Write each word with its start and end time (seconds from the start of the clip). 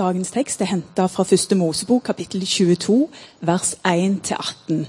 Dagens 0.00 0.30
tekst 0.32 0.62
er 0.64 0.70
henta 0.70 1.04
fra 1.12 1.26
første 1.28 1.56
Mosebok, 1.60 2.06
kapittel 2.08 2.46
22, 2.48 3.08
vers 3.44 3.74
1-18. 3.84 4.86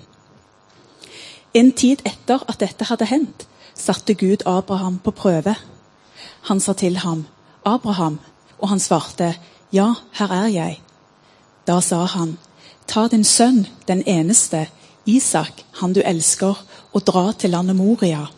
En 1.60 1.72
tid 1.76 2.00
etter 2.08 2.46
at 2.48 2.62
dette 2.62 2.88
hadde 2.88 3.10
hendt, 3.10 3.44
satte 3.76 4.16
Gud 4.16 4.46
Abraham 4.48 5.02
på 5.04 5.12
prøve. 5.12 5.56
Han 6.48 6.64
sa 6.64 6.74
til 6.74 6.96
ham, 7.04 7.26
'Abraham', 7.68 8.22
og 8.60 8.70
han 8.70 8.80
svarte, 8.80 9.36
'Ja, 9.74 9.94
her 10.14 10.32
er 10.32 10.48
jeg'. 10.48 10.80
Da 11.68 11.82
sa 11.82 12.06
han, 12.06 12.38
'Ta 12.88 13.08
din 13.08 13.24
sønn, 13.24 13.68
den 13.88 14.04
eneste, 14.08 14.68
Isak, 15.06 15.52
han 15.82 15.94
du 15.94 16.02
elsker, 16.06 16.66
og 16.94 17.08
dra 17.08 17.32
til 17.32 17.50
landet 17.50 17.76
Moria.' 17.76 18.32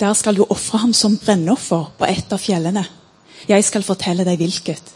Der 0.00 0.12
skal 0.12 0.36
du 0.36 0.46
ofre 0.50 0.78
ham 0.78 0.92
som 0.92 1.18
brennoffer 1.18 1.92
på 1.98 2.04
et 2.04 2.32
av 2.32 2.38
fjellene. 2.38 2.86
Jeg 3.48 3.64
skal 3.64 3.82
fortelle 3.82 4.24
deg 4.24 4.36
hvilket. 4.36 4.95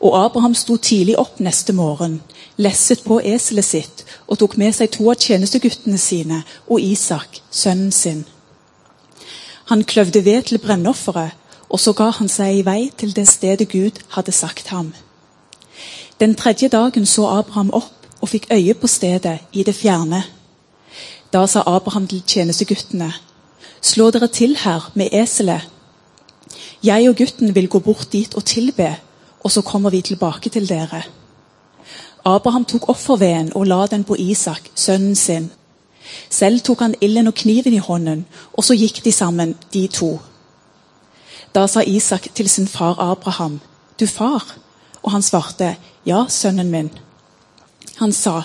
Og 0.00 0.14
Abraham 0.24 0.54
sto 0.54 0.76
tidlig 0.76 1.16
opp 1.18 1.40
neste 1.42 1.72
morgen, 1.72 2.20
lesset 2.56 3.02
på 3.04 3.18
eselet 3.24 3.66
sitt 3.66 4.04
og 4.26 4.38
tok 4.38 4.54
med 4.60 4.76
seg 4.76 4.92
to 4.94 5.08
av 5.10 5.18
tjenesteguttene 5.18 5.98
sine 5.98 6.44
og 6.68 6.80
Isak, 6.80 7.40
sønnen 7.50 7.90
sin. 7.92 8.24
Han 9.68 9.82
kløvde 9.84 10.24
ved 10.24 10.42
til 10.48 10.58
brennofferet, 10.62 11.34
og 11.68 11.80
så 11.80 11.92
ga 11.92 12.08
han 12.16 12.30
seg 12.32 12.60
i 12.60 12.64
vei 12.64 12.80
til 12.96 13.10
det 13.16 13.26
stedet 13.28 13.68
Gud 13.68 13.98
hadde 14.14 14.32
sagt 14.32 14.70
ham. 14.72 14.94
Den 16.20 16.34
tredje 16.34 16.68
dagen 16.68 17.06
så 17.06 17.26
Abraham 17.28 17.70
opp 17.76 18.06
og 18.20 18.30
fikk 18.32 18.48
øye 18.54 18.74
på 18.74 18.86
stedet 18.86 19.38
i 19.52 19.62
det 19.62 19.74
fjerne. 19.74 20.22
Da 21.32 21.44
sa 21.46 21.62
Abraham 21.66 22.06
til 22.08 22.22
tjenesteguttene, 22.26 23.12
slå 23.82 24.10
dere 24.10 24.28
til 24.28 24.56
her 24.56 24.90
med 24.94 25.12
eselet. 25.12 25.68
Jeg 26.82 27.10
og 27.10 27.16
gutten 27.16 27.54
vil 27.54 27.68
gå 27.68 27.78
bort 27.78 28.08
dit 28.12 28.34
og 28.34 28.44
tilbe, 28.44 28.96
og 29.40 29.50
så 29.50 29.62
kommer 29.62 29.90
vi 29.90 30.00
tilbake 30.02 30.50
til 30.50 30.68
dere. 30.68 31.02
Abraham 32.24 32.64
tok 32.64 32.88
offerveden 32.88 33.52
og 33.54 33.66
la 33.66 33.86
den 33.86 34.04
på 34.04 34.16
Isak, 34.18 34.70
sønnen 34.74 35.14
sin. 35.16 35.50
Selv 36.30 36.60
tok 36.60 36.80
han 36.80 36.94
ilden 37.00 37.26
og 37.26 37.34
kniven 37.34 37.72
i 37.72 37.82
hånden, 37.84 38.26
og 38.52 38.64
så 38.64 38.74
gikk 38.74 39.04
de 39.04 39.12
sammen, 39.12 39.54
de 39.72 39.86
to. 39.86 40.18
Da 41.54 41.66
sa 41.66 41.80
Isak 41.80 42.28
til 42.34 42.48
sin 42.48 42.68
far 42.68 42.98
Abraham, 43.00 43.60
'Du 43.98 44.06
far?' 44.06 44.56
Og 45.02 45.12
han 45.12 45.22
svarte, 45.22 45.76
'Ja, 46.06 46.24
sønnen 46.28 46.70
min.' 46.70 46.98
Han 47.96 48.12
sa, 48.12 48.42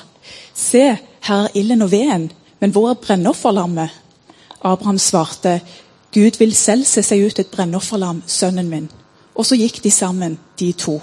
'Se, 0.53 0.98
her 1.22 1.44
er 1.44 1.48
ilden 1.53 1.81
og 1.81 1.92
veden, 1.92 2.31
men 2.59 2.72
hvor 2.72 2.90
er 2.90 2.94
brennofferlammet?' 2.94 3.90
Abraham 4.62 4.98
svarte, 4.98 5.62
'Gud 6.14 6.38
vil 6.40 6.56
selv 6.56 6.86
se 6.86 7.03
seg 7.03 7.25
ut 7.25 7.40
et 7.40 7.48
brennofferlam, 7.48 8.23
sønnen 8.28 8.70
min.' 8.70 8.92
Og 9.36 9.45
så 9.45 9.58
gikk 9.58 9.84
de 9.84 9.92
sammen, 9.92 10.38
de 10.59 10.72
to. 10.73 11.02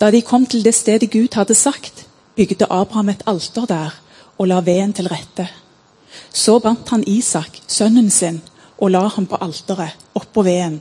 Da 0.00 0.10
de 0.10 0.22
kom 0.22 0.46
til 0.46 0.64
det 0.64 0.74
stedet 0.74 1.10
Gud 1.10 1.34
hadde 1.34 1.54
sagt, 1.54 2.06
bygde 2.36 2.66
Abraham 2.70 3.08
et 3.08 3.22
alter 3.26 3.66
der 3.66 3.98
og 4.38 4.48
la 4.48 4.60
veden 4.60 4.92
til 4.92 5.08
rette. 5.08 5.48
Så 6.32 6.58
bandt 6.58 6.88
han 6.88 7.04
Isak, 7.06 7.60
sønnen 7.68 8.10
sin, 8.10 8.40
og 8.78 8.90
la 8.90 9.06
ham 9.08 9.26
på 9.26 9.38
alteret, 9.40 9.96
oppå 10.14 10.42
veden. 10.42 10.80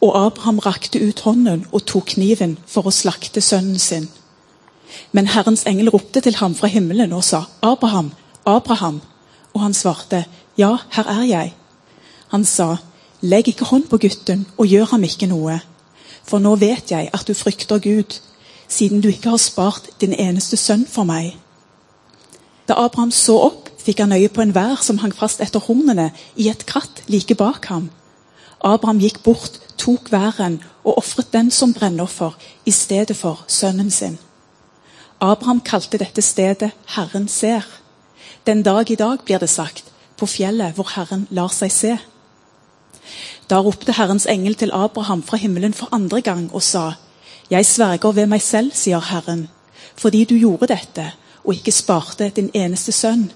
Og 0.00 0.26
Abraham 0.26 0.58
rakte 0.58 1.00
ut 1.08 1.20
hånden 1.20 1.66
og 1.72 1.86
tok 1.86 2.12
kniven 2.16 2.58
for 2.66 2.86
å 2.86 2.94
slakte 2.94 3.40
sønnen 3.40 3.78
sin. 3.78 4.08
Men 5.12 5.30
Herrens 5.30 5.64
engel 5.66 5.90
ropte 5.90 6.20
til 6.20 6.36
ham 6.40 6.54
fra 6.54 6.66
himmelen 6.66 7.12
og 7.12 7.24
sa, 7.24 7.44
'Abraham, 7.62 8.10
Abraham.' 8.46 9.00
Og 9.54 9.60
han 9.60 9.74
svarte, 9.74 10.24
'Ja, 10.58 10.76
her 10.90 11.06
er 11.08 11.22
jeg.' 11.22 11.54
Han 12.28 12.44
sa, 12.44 12.76
'Legg 13.20 13.48
ikke 13.48 13.64
hånd 13.64 13.88
på 13.88 13.98
gutten 13.98 14.46
og 14.58 14.66
gjør 14.66 14.84
ham 14.92 15.04
ikke 15.04 15.26
noe.' 15.26 15.60
For 16.26 16.42
nå 16.42 16.56
vet 16.58 16.90
jeg 16.90 17.10
at 17.14 17.26
du 17.28 17.34
frykter 17.34 17.78
Gud, 17.78 18.18
siden 18.68 19.00
du 19.00 19.08
ikke 19.08 19.30
har 19.30 19.42
spart 19.42 19.88
din 20.00 20.12
eneste 20.12 20.56
sønn 20.56 20.86
for 20.86 21.06
meg. 21.06 21.36
Da 22.68 22.74
Abraham 22.82 23.12
så 23.14 23.36
opp, 23.46 23.70
fikk 23.78 24.02
han 24.02 24.12
øye 24.12 24.28
på 24.28 24.42
en 24.42 24.54
vær 24.54 24.82
som 24.82 24.98
hang 24.98 25.14
fast 25.14 25.40
etter 25.40 25.62
hornene 25.62 26.10
i 26.34 26.48
et 26.50 26.66
kratt 26.66 27.04
like 27.06 27.34
bak 27.38 27.68
ham. 27.70 27.90
Abraham 28.60 28.98
gikk 28.98 29.22
bort, 29.22 29.60
tok 29.78 30.10
væren 30.10 30.58
og 30.82 30.98
ofret 30.98 31.30
den 31.32 31.50
som 31.50 31.74
brennoffer 31.74 32.34
i 32.66 32.74
stedet 32.74 33.16
for 33.16 33.44
sønnen 33.46 33.90
sin. 33.90 34.18
Abraham 35.20 35.60
kalte 35.60 35.98
dette 35.98 36.22
stedet 36.22 36.72
Herren 36.96 37.28
ser. 37.28 37.62
Den 38.46 38.62
dag 38.62 38.90
i 38.90 38.94
dag, 38.94 39.18
blir 39.24 39.38
det 39.38 39.48
sagt, 39.50 39.84
på 40.16 40.26
fjellet 40.26 40.74
hvor 40.74 40.90
Herren 40.96 41.26
lar 41.30 41.54
seg 41.54 41.72
se. 41.72 41.96
Da 43.50 43.60
ropte 43.60 43.92
Herrens 43.92 44.26
engel 44.26 44.54
til 44.54 44.70
Abraham 44.72 45.22
fra 45.22 45.36
himmelen 45.36 45.74
for 45.74 45.88
andre 45.92 46.20
gang 46.20 46.50
og 46.54 46.62
sa:" 46.62 46.92
Jeg 47.50 47.66
sverger 47.66 48.12
ved 48.12 48.26
meg 48.26 48.42
selv, 48.42 48.72
sier 48.74 49.00
Herren, 49.00 49.48
fordi 49.96 50.24
du 50.24 50.34
gjorde 50.34 50.66
dette 50.66 51.12
og 51.44 51.54
ikke 51.54 51.72
sparte 51.72 52.28
din 52.36 52.50
eneste 52.54 52.92
sønn, 52.92 53.30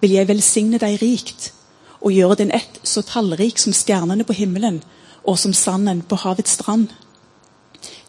vil 0.00 0.10
jeg 0.10 0.28
velsigne 0.28 0.78
deg 0.78 1.02
rikt 1.02 1.52
og 2.00 2.12
gjøre 2.12 2.34
din 2.34 2.52
ett 2.52 2.80
så 2.84 3.02
tallrik 3.02 3.58
som 3.58 3.72
stjernene 3.72 4.24
på 4.24 4.32
himmelen 4.32 4.82
og 5.24 5.38
som 5.38 5.52
sanden 5.52 6.02
på 6.02 6.16
havets 6.20 6.50
strand. 6.50 6.88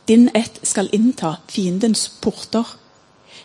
Din 0.07 0.29
ett 0.35 0.59
skal 0.63 0.89
innta 0.91 1.37
fiendens 1.47 2.09
porter. 2.21 2.65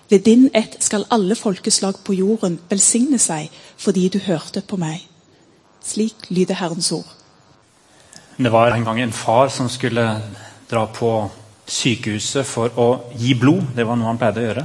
Ved 0.08 0.18
din 0.26 0.50
ett 0.54 0.76
skal 0.82 1.06
alle 1.10 1.34
folkeslag 1.34 2.02
på 2.04 2.14
jorden 2.14 2.58
velsigne 2.68 3.18
seg 3.18 3.48
fordi 3.76 4.08
du 4.08 4.18
hørte 4.18 4.60
på 4.60 4.76
meg. 4.76 5.06
Slik 5.84 6.28
lyder 6.28 6.54
Herrens 6.54 6.92
ord. 6.92 7.19
Det 8.40 8.48
var 8.48 8.70
en 8.70 8.84
gang 8.84 9.00
en 9.00 9.12
far 9.12 9.48
som 9.48 9.68
skulle 9.68 10.02
dra 10.68 10.86
på 10.86 11.08
sykehuset 11.68 12.46
for 12.48 12.72
å 12.80 12.86
gi 13.12 13.34
blod. 13.36 13.74
Det 13.76 13.84
var 13.84 13.98
noe 14.00 14.08
han 14.08 14.20
pleide 14.20 14.40
å 14.40 14.44
gjøre. 14.46 14.62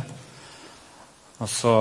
Og 1.44 1.50
så 1.52 1.74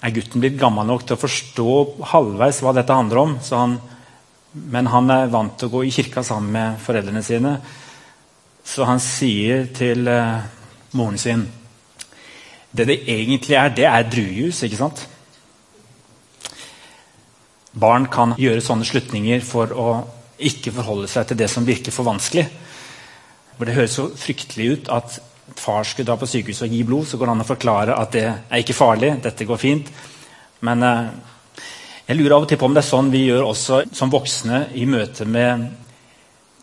er 0.00 0.14
gutten 0.16 0.40
blitt 0.40 0.56
gammel 0.56 0.88
nok 0.88 1.04
til 1.04 1.18
å 1.18 1.20
forstå 1.20 1.74
halvveis 2.14 2.62
hva 2.64 2.72
dette 2.78 2.96
handler 2.96 3.20
om. 3.20 3.34
Han, 3.50 3.74
men 4.72 4.88
han 4.94 5.12
er 5.12 5.34
vant 5.34 5.58
til 5.60 5.68
å 5.68 5.74
gå 5.74 5.82
i 5.84 5.92
kirka 5.92 6.24
sammen 6.24 6.56
med 6.56 6.80
foreldrene 6.86 7.22
sine. 7.26 7.52
Så 8.64 8.88
han 8.88 9.04
sier 9.04 9.68
til 9.76 10.08
eh, 10.08 10.48
moren 10.96 11.20
sin 11.20 11.44
Det 12.72 12.88
det 12.88 12.98
egentlig 13.12 13.60
er, 13.60 13.76
det 13.76 13.84
er 13.84 14.08
druejus, 14.08 14.62
ikke 14.64 14.80
sant? 14.80 15.04
Barn 17.76 18.08
kan 18.08 18.32
gjøre 18.40 18.64
sånne 18.64 18.88
slutninger 18.88 19.44
for 19.44 19.76
å 19.76 19.88
ikke 20.48 20.74
forholde 20.74 21.10
seg 21.10 21.28
til 21.28 21.38
det 21.40 21.48
som 21.50 21.66
virker 21.66 21.94
for 21.94 22.08
vanskelig. 22.08 22.46
For 23.56 23.68
Det 23.68 23.76
høres 23.76 23.98
så 23.98 24.08
fryktelig 24.18 24.70
ut 24.72 24.88
at 24.92 25.18
far 25.58 25.84
skulle 25.84 26.08
dra 26.08 26.16
på 26.18 26.28
sykehuset 26.28 26.66
og 26.66 26.74
gi 26.74 26.82
blod. 26.86 27.06
Så 27.06 27.18
går 27.18 27.28
det 27.28 27.34
an 27.36 27.44
å 27.44 27.48
forklare 27.48 27.98
at 27.98 28.16
det 28.16 28.24
er 28.28 28.62
ikke 28.62 28.76
farlig, 28.76 29.12
dette 29.22 29.46
går 29.48 29.60
fint. 29.60 29.92
Men 30.66 30.82
eh, 30.86 31.12
jeg 32.08 32.18
lurer 32.18 32.36
av 32.36 32.46
og 32.46 32.50
til 32.50 32.60
på 32.60 32.68
om 32.68 32.74
det 32.74 32.82
er 32.82 32.90
sånn 32.90 33.12
vi 33.12 33.26
gjør 33.28 33.46
også 33.50 33.82
som 33.94 34.12
voksne 34.12 34.64
i 34.78 34.86
møte 34.90 35.26
med 35.28 35.68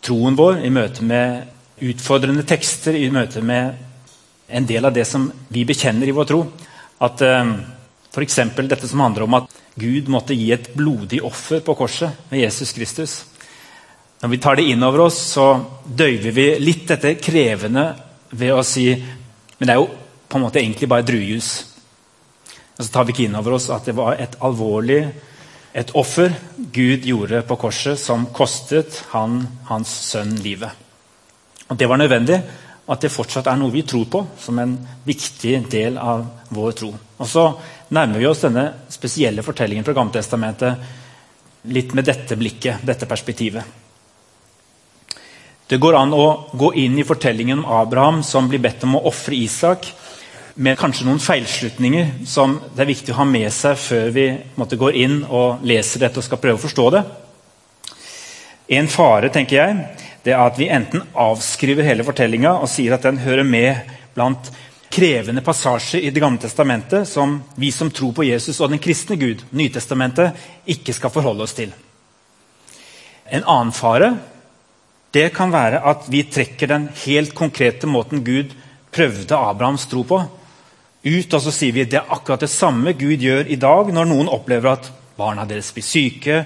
troen 0.04 0.36
vår, 0.36 0.62
i 0.64 0.72
møte 0.72 1.04
med 1.04 1.84
utfordrende 1.90 2.44
tekster, 2.48 2.96
i 2.96 3.10
møte 3.12 3.40
med 3.44 3.86
en 4.50 4.66
del 4.66 4.84
av 4.84 4.94
det 4.96 5.06
som 5.08 5.28
vi 5.48 5.64
bekjenner 5.68 6.10
i 6.10 6.16
vår 6.16 6.28
tro. 6.28 6.44
At 7.00 7.22
eh, 7.24 7.54
F.eks. 8.10 8.40
dette 8.66 8.88
som 8.90 9.04
handler 9.04 9.24
om 9.24 9.38
at 9.38 9.52
Gud 9.80 10.08
måtte 10.10 10.34
gi 10.34 10.50
et 10.52 10.72
blodig 10.74 11.22
offer 11.24 11.62
på 11.64 11.76
korset 11.78 12.30
med 12.32 12.42
Jesus 12.42 12.72
Kristus. 12.74 13.20
Når 14.20 14.28
vi 14.28 14.38
tar 14.38 14.56
det 14.56 14.68
inn 14.68 14.82
over 14.84 15.06
oss, 15.06 15.18
så 15.32 15.46
døyver 15.84 16.34
vi 16.36 16.46
litt 16.60 16.86
dette 16.90 17.14
krevende 17.22 17.86
ved 18.30 18.52
å 18.52 18.62
si 18.66 18.92
Men 18.92 19.66
det 19.66 19.72
er 19.74 19.80
jo 19.80 19.88
på 20.30 20.38
en 20.38 20.44
måte 20.46 20.60
egentlig 20.60 20.88
bare 20.88 21.04
druejus. 21.04 21.48
Og 22.78 22.84
så 22.84 22.92
tar 22.92 23.04
vi 23.04 23.12
ikke 23.12 23.26
inn 23.26 23.36
over 23.36 23.58
oss 23.58 23.66
at 23.74 23.88
det 23.90 23.96
var 23.98 24.16
et 24.16 24.38
alvorlig 24.40 25.02
et 25.72 25.90
offer 25.94 26.32
Gud 26.56 27.04
gjorde 27.06 27.42
på 27.46 27.56
korset, 27.60 27.98
som 27.98 28.26
kostet 28.34 29.04
han, 29.12 29.44
hans 29.68 29.90
sønn 30.10 30.34
livet. 30.42 30.70
Og 31.70 31.76
Det 31.76 31.86
var 31.86 31.96
nødvendig, 31.98 32.40
at 32.90 33.00
det 33.00 33.12
fortsatt 33.12 33.46
er 33.46 33.56
noe 33.60 33.70
vi 33.70 33.84
tror 33.86 34.08
på 34.10 34.26
som 34.38 34.58
en 34.58 34.72
viktig 35.06 35.70
del 35.70 35.98
av 35.98 36.24
vår 36.50 36.72
tro. 36.72 36.90
Og 36.90 37.26
Så 37.26 37.44
nærmer 37.90 38.18
vi 38.18 38.26
oss 38.26 38.40
denne 38.42 38.72
spesielle 38.88 39.42
fortellingen 39.42 39.84
fra 39.84 39.94
Gammeltestamentet 39.94 40.74
litt 41.70 41.94
med 41.94 42.04
dette 42.04 42.36
blikket, 42.36 42.82
dette 42.82 43.06
perspektivet. 43.06 43.62
Det 45.70 45.78
går 45.78 45.94
an 45.94 46.10
å 46.10 46.24
gå 46.58 46.72
inn 46.82 46.96
i 46.98 47.04
fortellingen 47.06 47.60
om 47.60 47.68
Abraham 47.78 48.24
som 48.26 48.48
blir 48.50 48.58
bedt 48.58 48.82
om 48.82 48.96
å 48.98 49.04
ofre 49.06 49.36
Isak, 49.38 49.84
med 50.58 50.74
kanskje 50.80 51.04
noen 51.06 51.20
feilslutninger 51.22 52.08
som 52.26 52.56
det 52.74 52.82
er 52.82 52.88
viktig 52.88 53.12
å 53.14 53.20
ha 53.20 53.26
med 53.28 53.46
seg 53.54 53.76
før 53.78 54.10
vi 54.10 54.24
måtte, 54.58 54.74
går 54.80 54.98
inn 54.98 55.20
og 55.28 55.62
leser 55.62 56.02
dette 56.02 56.18
og 56.18 56.26
skal 56.26 56.40
prøve 56.42 56.58
å 56.58 56.62
forstå 56.64 56.86
det. 56.96 57.02
En 58.80 58.90
fare 58.90 59.30
tenker 59.30 59.60
jeg, 59.60 59.76
det 60.26 60.34
er 60.34 60.42
at 60.42 60.58
vi 60.58 60.66
enten 60.74 61.04
avskriver 61.14 61.86
hele 61.86 62.08
fortellinga 62.08 62.56
og 62.58 62.66
sier 62.72 62.96
at 62.98 63.06
den 63.06 63.22
hører 63.22 63.46
med 63.46 63.94
blant 64.16 64.50
krevende 64.90 65.46
passasjer 65.46 66.02
i 66.02 66.10
Det 66.10 66.18
gamle 66.18 66.42
testamentet 66.42 67.06
som 67.06 67.38
vi 67.54 67.70
som 67.70 67.94
tror 67.94 68.10
på 68.18 68.26
Jesus 68.26 68.58
og 68.58 68.74
den 68.74 68.82
kristne 68.82 69.14
Gud, 69.22 69.46
Nytestamentet, 69.54 70.34
ikke 70.66 70.98
skal 70.98 71.14
forholde 71.14 71.46
oss 71.46 71.54
til. 71.54 71.70
En 73.30 73.46
annen 73.46 73.70
fare 73.70 74.16
det 75.14 75.30
kan 75.34 75.52
være 75.52 75.82
at 75.90 76.06
vi 76.10 76.22
trekker 76.30 76.70
den 76.70 76.88
helt 77.04 77.34
konkrete 77.34 77.88
måten 77.90 78.24
Gud 78.24 78.54
prøvde 78.94 79.36
Abrahams 79.36 79.86
tro 79.90 80.02
på, 80.06 80.20
ut, 81.00 81.34
og 81.34 81.42
så 81.42 81.52
sier 81.54 81.74
vi 81.74 81.84
at 81.86 81.92
det 81.92 82.00
er 82.02 82.12
akkurat 82.12 82.42
det 82.44 82.50
samme 82.52 82.92
Gud 82.98 83.22
gjør 83.22 83.48
i 83.48 83.58
dag 83.60 83.92
når 83.94 84.10
noen 84.10 84.30
opplever 84.30 84.74
at 84.74 84.90
barna 85.16 85.46
deres 85.48 85.72
blir 85.74 85.86
syke 85.86 86.42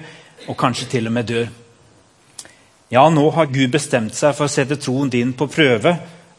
og 0.47 0.57
kanskje 0.59 0.89
til 0.95 1.09
og 1.09 1.15
med 1.15 1.27
dør. 1.29 1.49
Ja, 2.93 3.07
nå 3.09 3.25
har 3.33 3.49
Gud 3.51 3.73
bestemt 3.73 4.15
seg 4.15 4.35
for 4.37 4.47
å 4.47 4.51
sette 4.51 4.77
troen 4.79 5.09
din 5.11 5.33
på 5.33 5.49
prøve, 5.51 5.95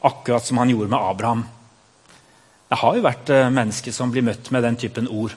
akkurat 0.07 0.47
som 0.47 0.61
han 0.63 0.71
gjorde 0.71 0.93
med 0.93 1.03
Abraham. 1.03 1.43
Det 2.71 2.79
har 2.81 2.97
jo 2.97 3.03
vært 3.05 3.31
eh, 3.35 3.51
mennesker 3.51 3.95
som 3.95 4.13
blir 4.15 4.25
møtt 4.27 4.51
med 4.55 4.65
den 4.67 4.79
typen 4.79 5.11
ord. 5.11 5.35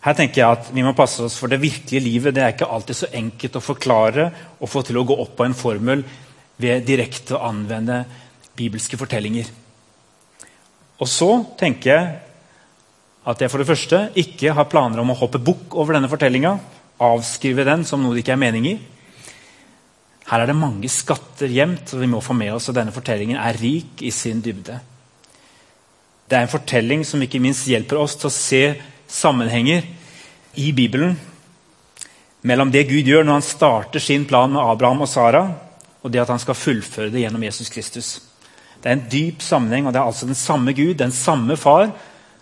Her 0.00 0.16
tenker 0.16 0.40
jeg 0.40 0.56
at 0.56 0.70
Vi 0.72 0.84
må 0.84 0.94
passe 0.96 1.22
oss 1.24 1.36
for 1.40 1.52
det 1.52 1.60
virkelige 1.60 2.04
livet. 2.04 2.34
Det 2.34 2.42
er 2.44 2.54
ikke 2.54 2.70
alltid 2.72 3.02
så 3.02 3.10
enkelt 3.12 3.58
å 3.58 3.64
forklare 3.64 4.30
og 4.58 4.70
få 4.70 4.82
til 4.86 5.00
å 5.00 5.06
gå 5.08 5.16
opp 5.20 5.36
på 5.36 5.46
en 5.46 5.56
formel 5.56 6.04
ved 6.60 6.84
direkte 6.88 7.36
å 7.36 7.44
anvende 7.50 8.02
bibelske 8.56 8.98
fortellinger. 9.00 9.48
Og 11.00 11.08
så 11.08 11.30
tenker 11.60 11.90
jeg 11.90 12.08
at 13.30 13.40
jeg 13.40 13.52
for 13.52 13.60
det 13.60 13.68
første 13.68 14.00
ikke 14.20 14.52
har 14.56 14.68
planer 14.72 15.00
om 15.00 15.12
å 15.12 15.18
hoppe 15.20 15.40
bukk 15.40 15.76
over 15.80 15.96
denne 15.96 16.10
fortellinga. 16.12 16.54
Avskrive 17.00 17.64
den 17.68 17.84
som 17.88 18.02
noe 18.02 18.16
det 18.16 18.24
ikke 18.24 18.34
er 18.36 18.42
mening 18.42 18.68
i. 18.68 18.74
Her 20.30 20.44
er 20.44 20.50
det 20.50 20.56
mange 20.56 20.88
skatter 20.92 21.50
gjemt, 21.50 21.90
og 21.92 22.04
vi 22.04 22.08
må 22.08 22.20
få 22.22 22.36
med 22.38 22.52
oss 22.54 22.68
at 22.70 22.76
denne 22.76 22.94
fortellingen 22.94 23.40
er 23.40 23.56
rik 23.58 24.04
i 24.06 24.12
sin 24.14 24.42
dybde. 24.44 24.76
Det 26.30 26.38
er 26.38 26.46
en 26.46 26.52
fortelling 26.52 27.02
som 27.04 27.22
ikke 27.24 27.40
minst 27.42 27.66
hjelper 27.66 27.98
oss 27.98 28.14
til 28.20 28.28
å 28.28 28.34
se 28.34 28.62
sammenhenger 29.10 29.84
i 30.54 30.70
Bibelen 30.72 31.18
mellom 32.46 32.70
det 32.72 32.86
Gud 32.88 33.08
gjør 33.08 33.26
når 33.26 33.40
han 33.40 33.46
starter 33.46 34.02
sin 34.02 34.24
plan 34.28 34.52
med 34.52 34.62
Abraham 34.62 35.04
og 35.04 35.10
Sara, 35.10 35.42
og 36.00 36.12
det 36.12 36.22
at 36.22 36.32
han 36.32 36.40
skal 36.40 36.56
fullføre 36.56 37.12
det 37.12 37.24
gjennom 37.24 37.44
Jesus 37.44 37.68
Kristus. 37.72 38.08
Det 38.80 38.88
er 38.88 38.96
en 38.96 39.08
dyp 39.12 39.42
sammenheng, 39.44 39.86
og 39.86 39.92
det 39.92 40.00
er 40.00 40.08
altså 40.08 40.28
den 40.28 40.38
samme 40.38 40.72
Gud, 40.72 40.94
den 40.96 41.12
samme 41.12 41.56
far, 41.60 41.90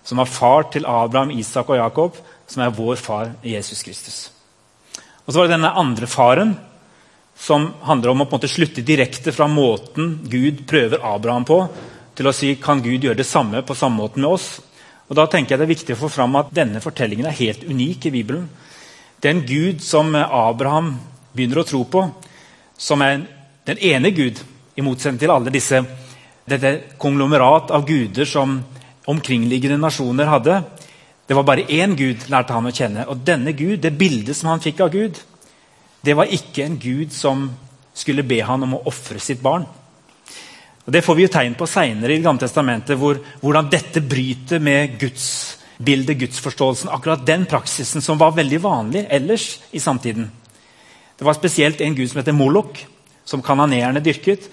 som 0.07 0.23
var 0.23 0.31
far 0.31 0.69
til 0.73 0.87
Abraham, 0.87 1.33
Isak 1.35 1.69
og 1.69 1.81
Jakob, 1.81 2.19
som 2.47 2.63
er 2.63 2.75
vår 2.75 3.01
far 3.03 3.33
i 3.43 3.57
Jesus 3.57 3.83
Kristus. 3.83 4.31
Og 5.27 5.33
Så 5.33 5.39
var 5.39 5.49
det 5.49 5.57
denne 5.59 5.75
andre 5.77 6.07
faren, 6.07 6.55
som 7.39 7.73
handler 7.87 8.11
om 8.11 8.23
å 8.23 8.27
på 8.27 8.35
en 8.35 8.41
måte 8.41 8.51
slutte 8.51 8.83
direkte 8.83 9.35
fra 9.35 9.47
måten 9.51 10.17
Gud 10.31 10.65
prøver 10.67 11.03
Abraham 11.05 11.45
på, 11.47 11.59
til 12.19 12.27
å 12.27 12.35
si 12.35 12.55
kan 12.59 12.81
Gud 12.83 13.05
gjøre 13.05 13.21
det 13.21 13.29
samme 13.29 13.63
på 13.63 13.77
samme 13.79 14.01
måte 14.01 14.19
med 14.19 14.31
oss. 14.31 14.49
Og 15.09 15.17
da 15.17 15.27
tenker 15.27 15.55
jeg 15.55 15.59
Det 15.59 15.67
er 15.67 15.75
viktig 15.75 15.95
å 15.97 16.03
få 16.03 16.11
fram 16.13 16.37
at 16.37 16.53
denne 16.55 16.83
fortellingen 16.85 17.27
er 17.27 17.39
helt 17.41 17.65
unik 17.65 18.07
i 18.07 18.15
Bibelen. 18.15 18.49
Den 19.21 19.43
Gud 19.47 19.81
som 19.83 20.15
Abraham 20.15 20.99
begynner 21.33 21.63
å 21.63 21.67
tro 21.67 21.83
på, 21.85 22.05
som 22.79 23.03
er 23.03 23.25
den 23.67 23.81
ene 23.83 24.13
Gud, 24.15 24.39
i 24.79 24.85
motsetning 24.85 25.19
til 25.19 25.33
alle 25.35 25.51
disse 25.51 25.81
dette 26.49 26.97
konglomerat 27.03 27.73
av 27.75 27.87
guder 27.87 28.29
som 28.29 28.61
omkringliggende 29.11 29.81
nasjoner 29.81 30.31
hadde. 30.31 30.61
Det 31.27 31.37
var 31.37 31.45
bare 31.45 31.67
én 31.67 31.97
Gud, 31.97 32.29
lærte 32.31 32.55
han 32.55 32.69
å 32.69 32.73
kjenne. 32.73 33.09
Og 33.11 33.25
denne 33.27 33.53
Gud, 33.53 33.81
det 33.83 33.97
bildet 33.99 34.37
som 34.37 34.53
han 34.53 34.63
fikk 34.65 34.81
av 34.85 34.93
Gud, 34.95 35.19
det 36.05 36.15
var 36.17 36.31
ikke 36.33 36.65
en 36.65 36.79
Gud 36.81 37.13
som 37.13 37.49
skulle 37.93 38.25
be 38.25 38.39
han 38.45 38.63
om 38.65 38.79
å 38.79 38.85
ofre 38.89 39.21
sitt 39.21 39.43
barn. 39.43 39.67
Og 40.89 40.93
Det 40.93 41.03
får 41.05 41.17
vi 41.19 41.25
jo 41.27 41.29
tegn 41.29 41.53
på 41.53 41.67
seinere 41.69 42.15
i 42.15 42.17
Det 42.17 42.25
gamle 42.25 42.41
testamentet, 42.41 42.97
hvor, 42.97 43.19
hvordan 43.43 43.67
dette 43.69 44.01
bryter 44.01 44.57
med 44.57 44.95
gudsbildet, 44.97 46.17
gudsforståelsen. 46.17 46.89
Akkurat 46.89 47.27
den 47.29 47.45
praksisen 47.45 48.01
som 48.01 48.17
var 48.17 48.33
veldig 48.33 48.61
vanlig 48.65 49.03
ellers 49.13 49.59
i 49.69 49.83
samtiden. 49.85 50.31
Det 51.19 51.27
var 51.29 51.37
spesielt 51.37 51.83
en 51.85 51.93
gud 51.93 52.09
som 52.09 52.23
heter 52.23 52.33
Molok, 52.33 52.81
som 53.29 53.45
kananeerne 53.45 54.01
dyrket. 54.01 54.49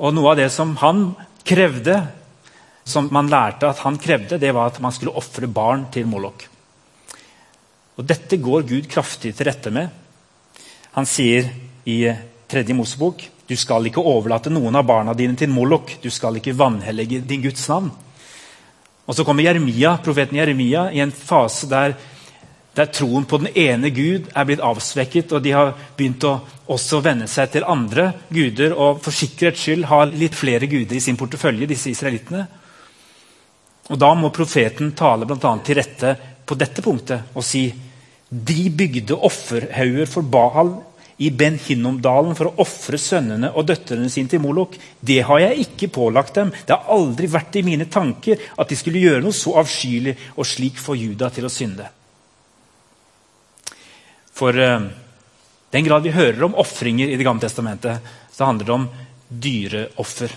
Og 0.00 0.16
Noe 0.16 0.32
av 0.32 0.40
det 0.40 0.48
som 0.56 0.72
han 0.80 1.10
krevde, 1.44 1.98
som 2.88 3.12
man 3.12 3.28
lærte 3.28 3.68
at 3.68 3.84
han 3.84 4.00
krevde, 4.00 4.40
det 4.40 4.54
var 4.56 4.72
at 4.72 4.80
man 4.80 4.96
skulle 4.96 5.12
ofre 5.12 5.52
barn 5.52 5.84
til 5.92 6.08
Molok. 6.08 6.46
Og 8.00 8.08
Dette 8.08 8.40
går 8.40 8.64
Gud 8.72 8.88
kraftig 8.88 9.36
til 9.36 9.52
rette 9.52 9.68
med. 9.68 9.92
Han 10.96 11.04
sier 11.04 11.52
i 11.84 12.00
tredje 12.48 12.72
Mosebok 12.72 13.33
du 13.48 13.56
skal 13.60 13.90
ikke 13.90 14.00
overlate 14.00 14.52
noen 14.52 14.76
av 14.78 14.86
barna 14.88 15.12
dine 15.16 15.36
til 15.36 15.52
Molok. 15.52 15.98
Du 16.00 16.08
skal 16.12 16.38
ikke 16.40 16.56
vanhellige 16.56 17.20
din 17.28 17.42
Guds 17.44 17.68
navn. 17.68 17.90
Og 19.04 19.14
Så 19.14 19.24
kommer 19.24 19.44
Jeremia, 19.44 19.98
profeten 20.00 20.38
Jeremia 20.38 20.90
i 20.92 21.00
en 21.04 21.12
fase 21.12 21.68
der, 21.68 21.94
der, 22.74 22.86
troen 22.86 23.26
på 23.28 23.38
den 23.42 23.52
ene 23.52 23.90
Gud 23.92 24.30
er 24.34 24.46
blitt 24.48 24.64
avsvekket, 24.64 25.32
og 25.32 25.42
de 25.44 25.52
har 25.52 25.74
begynt 25.96 26.24
å 26.24 26.38
også 26.72 27.02
venne 27.04 27.28
seg 27.28 27.52
til 27.52 27.68
andre 27.68 28.14
guder 28.32 28.72
og 28.72 29.02
for 29.04 29.12
sikkerhets 29.12 29.60
skyld 29.60 29.84
ha 29.90 30.00
litt 30.08 30.34
flere 30.34 30.66
guder 30.66 30.96
i 30.96 31.04
sin 31.04 31.20
portefølje. 31.20 31.66
disse 31.66 31.90
israelittene. 31.90 32.46
Og 33.90 33.98
Da 33.98 34.14
må 34.14 34.32
profeten 34.32 34.92
tale 34.96 35.26
annet 35.28 35.64
til 35.64 35.76
rette 35.76 36.16
på 36.46 36.54
dette 36.56 36.82
punktet 36.82 37.20
og 37.34 37.44
si 37.44 37.72
de 38.30 38.70
bygde 38.70 39.14
offerhauger 39.14 40.06
for 40.06 40.22
Baal 40.22 40.72
i 41.16 41.30
Ben 41.30 41.58
Hinnomdalen 41.62 42.34
for 42.34 42.50
å 42.50 42.64
ofre 42.64 42.98
sønnene 42.98 43.52
og 43.54 43.66
døtrene 43.68 44.10
sine 44.10 44.30
til 44.30 44.42
Molok. 44.42 44.74
Det 45.00 45.20
har 45.28 45.42
jeg 45.44 45.66
ikke 45.66 45.92
pålagt 45.94 46.34
dem. 46.40 46.50
Det 46.50 46.74
har 46.74 46.90
aldri 46.94 47.30
vært 47.30 47.58
i 47.60 47.64
mine 47.66 47.86
tanker 47.86 48.40
at 48.58 48.70
de 48.70 48.78
skulle 48.78 49.02
gjøre 49.02 49.22
noe 49.22 49.36
så 49.36 49.54
avskyelig 49.60 50.16
og 50.34 50.48
slik 50.48 50.80
få 50.82 50.96
Juda 50.98 51.30
til 51.34 51.46
å 51.46 51.52
synde. 51.52 51.86
For 54.34 54.58
uh, 54.58 54.88
den 55.70 55.86
grad 55.86 56.02
vi 56.02 56.14
hører 56.14 56.42
om 56.48 56.58
ofringer 56.58 57.10
i 57.10 57.16
Det 57.18 57.26
gamle 57.26 57.46
testamentet, 57.46 58.02
så 58.34 58.48
handler 58.48 58.66
det 58.66 58.74
om 58.74 58.88
dyreoffer. 59.28 60.34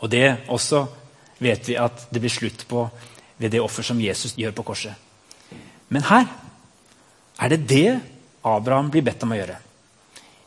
Og 0.00 0.08
det 0.12 0.26
også 0.48 0.86
vet 1.40 1.68
vi 1.68 1.76
at 1.76 2.06
det 2.12 2.20
blir 2.20 2.32
slutt 2.32 2.64
på 2.68 2.86
ved 3.40 3.52
det 3.52 3.60
offer 3.60 3.84
som 3.84 4.00
Jesus 4.00 4.36
gjør 4.36 4.56
på 4.56 4.64
korset. 4.72 4.96
Men 5.88 6.04
her 6.08 6.26
er 7.40 7.52
det 7.52 7.60
det 7.68 8.00
Abraham 8.46 8.90
blir 8.92 9.04
bedt 9.04 9.22
om 9.26 9.34
å 9.34 9.38
gjøre. 9.38 9.58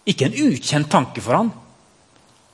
Ikke 0.09 0.27
en 0.27 0.37
ukjent 0.49 0.89
tanke 0.91 1.21
for 1.23 1.37
han 1.37 1.51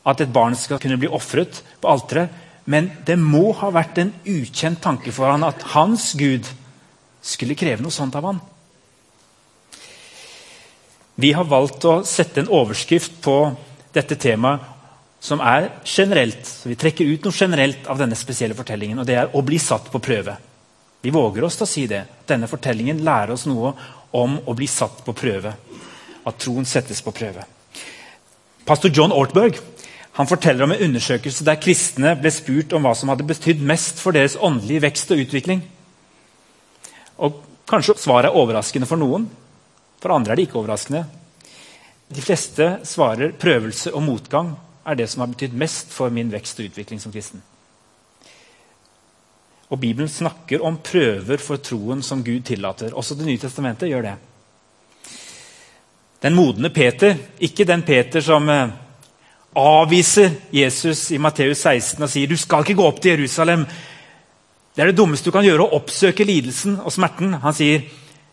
at 0.09 0.21
et 0.23 0.31
barn 0.33 0.55
skal 0.57 0.79
kunne 0.81 0.99
bli 0.99 1.09
ofret 1.11 1.61
på 1.81 1.89
alteret, 1.91 2.31
men 2.69 2.91
det 3.05 3.17
må 3.17 3.49
ha 3.57 3.71
vært 3.73 3.97
en 4.01 4.11
ukjent 4.29 4.81
tanke 4.83 5.13
for 5.15 5.31
han 5.31 5.45
at 5.47 5.63
hans 5.73 6.11
Gud 6.17 6.47
skulle 7.25 7.57
kreve 7.57 7.83
noe 7.83 7.93
sånt 7.93 8.15
av 8.15 8.27
han. 8.29 8.41
Vi 11.19 11.33
har 11.35 11.47
valgt 11.49 11.83
å 11.83 11.99
sette 12.07 12.43
en 12.43 12.51
overskrift 12.55 13.17
på 13.25 13.35
dette 13.95 14.15
temaet 14.15 14.63
som 15.19 15.41
er 15.43 15.67
generelt. 15.83 16.45
Så 16.47 16.69
vi 16.71 16.77
trekker 16.79 17.09
ut 17.09 17.25
noe 17.27 17.35
generelt 17.35 17.89
av 17.91 17.99
denne 17.99 18.15
spesielle 18.15 18.55
fortellingen, 18.55 19.01
og 19.01 19.07
det 19.09 19.17
er 19.19 19.35
å 19.35 19.43
bli 19.43 19.59
satt 19.59 19.89
på 19.91 19.99
prøve. 19.99 20.37
Vi 21.01 21.11
våger 21.11 21.43
oss 21.43 21.57
til 21.59 21.65
å 21.65 21.71
si 21.73 21.83
det. 21.91 22.05
Denne 22.27 22.47
fortellingen 22.47 23.03
lærer 23.03 23.35
oss 23.35 23.45
noe 23.49 23.73
om 24.11 24.37
å 24.45 24.55
bli 24.57 24.67
satt 24.67 25.03
på 25.05 25.15
prøve. 25.17 25.53
At 26.27 26.39
troen 26.41 26.67
settes 26.67 27.01
på 27.05 27.13
prøve. 27.15 27.45
Pastor 28.65 28.93
John 28.93 29.15
Ortberg 29.15 29.59
han 30.19 30.27
forteller 30.27 30.65
om 30.65 30.73
en 30.75 30.81
undersøkelse 30.89 31.45
der 31.47 31.61
kristne 31.61 32.15
ble 32.19 32.31
spurt 32.33 32.73
om 32.75 32.83
hva 32.83 32.91
som 32.97 33.11
hadde 33.11 33.27
betydd 33.27 33.61
mest 33.63 34.01
for 34.03 34.15
deres 34.15 34.35
åndelige 34.35 34.83
vekst 34.83 35.13
og 35.15 35.21
utvikling. 35.23 35.61
Og 37.23 37.37
Kanskje 37.69 37.99
svaret 38.01 38.31
er 38.31 38.37
overraskende 38.37 38.87
for 38.89 38.97
noen, 38.97 39.27
for 40.01 40.15
andre 40.15 40.33
er 40.33 40.39
det 40.39 40.47
ikke 40.47 40.57
overraskende. 40.57 41.03
De 42.09 42.23
fleste 42.23 42.65
svarer 42.87 43.35
prøvelse 43.37 43.93
og 43.93 44.01
motgang 44.01 44.55
er 44.89 44.97
det 44.97 45.05
som 45.11 45.21
har 45.21 45.29
betydd 45.29 45.53
mest 45.53 45.93
for 45.93 46.09
min 46.13 46.31
vekst 46.33 46.57
og 46.59 46.71
utvikling 46.71 47.01
som 47.01 47.13
kristen. 47.13 47.43
Og 49.69 49.79
Bibelen 49.79 50.09
snakker 50.09 50.63
om 50.65 50.79
prøver 50.81 51.37
for 51.37 51.61
troen 51.61 52.01
som 52.03 52.23
Gud 52.23 52.41
tillater. 52.45 52.93
Også 52.93 53.15
Det 53.15 53.25
nye 53.25 53.37
testamentet 53.37 53.89
gjør 53.89 54.01
det. 54.01 54.15
Den 56.21 56.35
modne 56.35 56.69
Peter, 56.69 57.15
ikke 57.39 57.65
den 57.65 57.81
Peter 57.83 58.21
som 58.21 58.49
eh, 58.49 58.71
avviser 59.55 60.33
Jesus 60.51 61.11
i 61.11 61.17
Matteus 61.17 61.61
16 61.63 62.03
og 62.03 62.09
sier 62.09 62.27
du 62.27 62.35
skal 62.37 62.65
ikke 62.65 62.75
gå 62.75 62.87
opp 62.87 62.99
til 63.01 63.15
Jerusalem. 63.15 63.63
Det 64.75 64.83
er 64.83 64.91
det 64.91 64.97
dummeste 64.97 65.29
du 65.29 65.35
kan 65.35 65.45
gjøre, 65.45 65.63
å 65.63 65.79
oppsøke 65.79 66.27
lidelsen 66.27 66.79
og 66.83 66.91
smerten. 66.91 67.37
Han 67.39 67.55
sier 67.55 67.85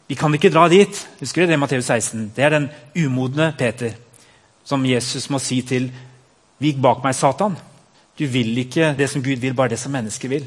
vi 0.07 0.15
kan 0.15 0.35
ikke 0.35 0.53
dra 0.55 0.69
dit. 0.71 0.99
Husker 1.21 1.43
du 1.43 1.51
det, 1.51 1.59
Matteus 1.59 1.89
16? 1.91 2.33
Det 2.37 2.45
er 2.45 2.55
den 2.55 2.69
umodne 2.95 3.53
Peter 3.59 3.97
som 4.67 4.85
Jesus 4.87 5.31
må 5.31 5.41
si 5.43 5.63
til 5.67 5.91
Vik 6.63 6.79
bak 6.81 7.03
meg, 7.05 7.13
Satan. 7.13 7.53
Du 8.17 8.25
vil 8.33 8.57
ikke 8.63 8.95
det 8.97 9.11
som 9.13 9.21
Gud 9.23 9.43
vil, 9.43 9.55
bare 9.55 9.75
det 9.75 9.79
som 9.79 9.93
mennesker 9.93 10.31
vil. 10.33 10.47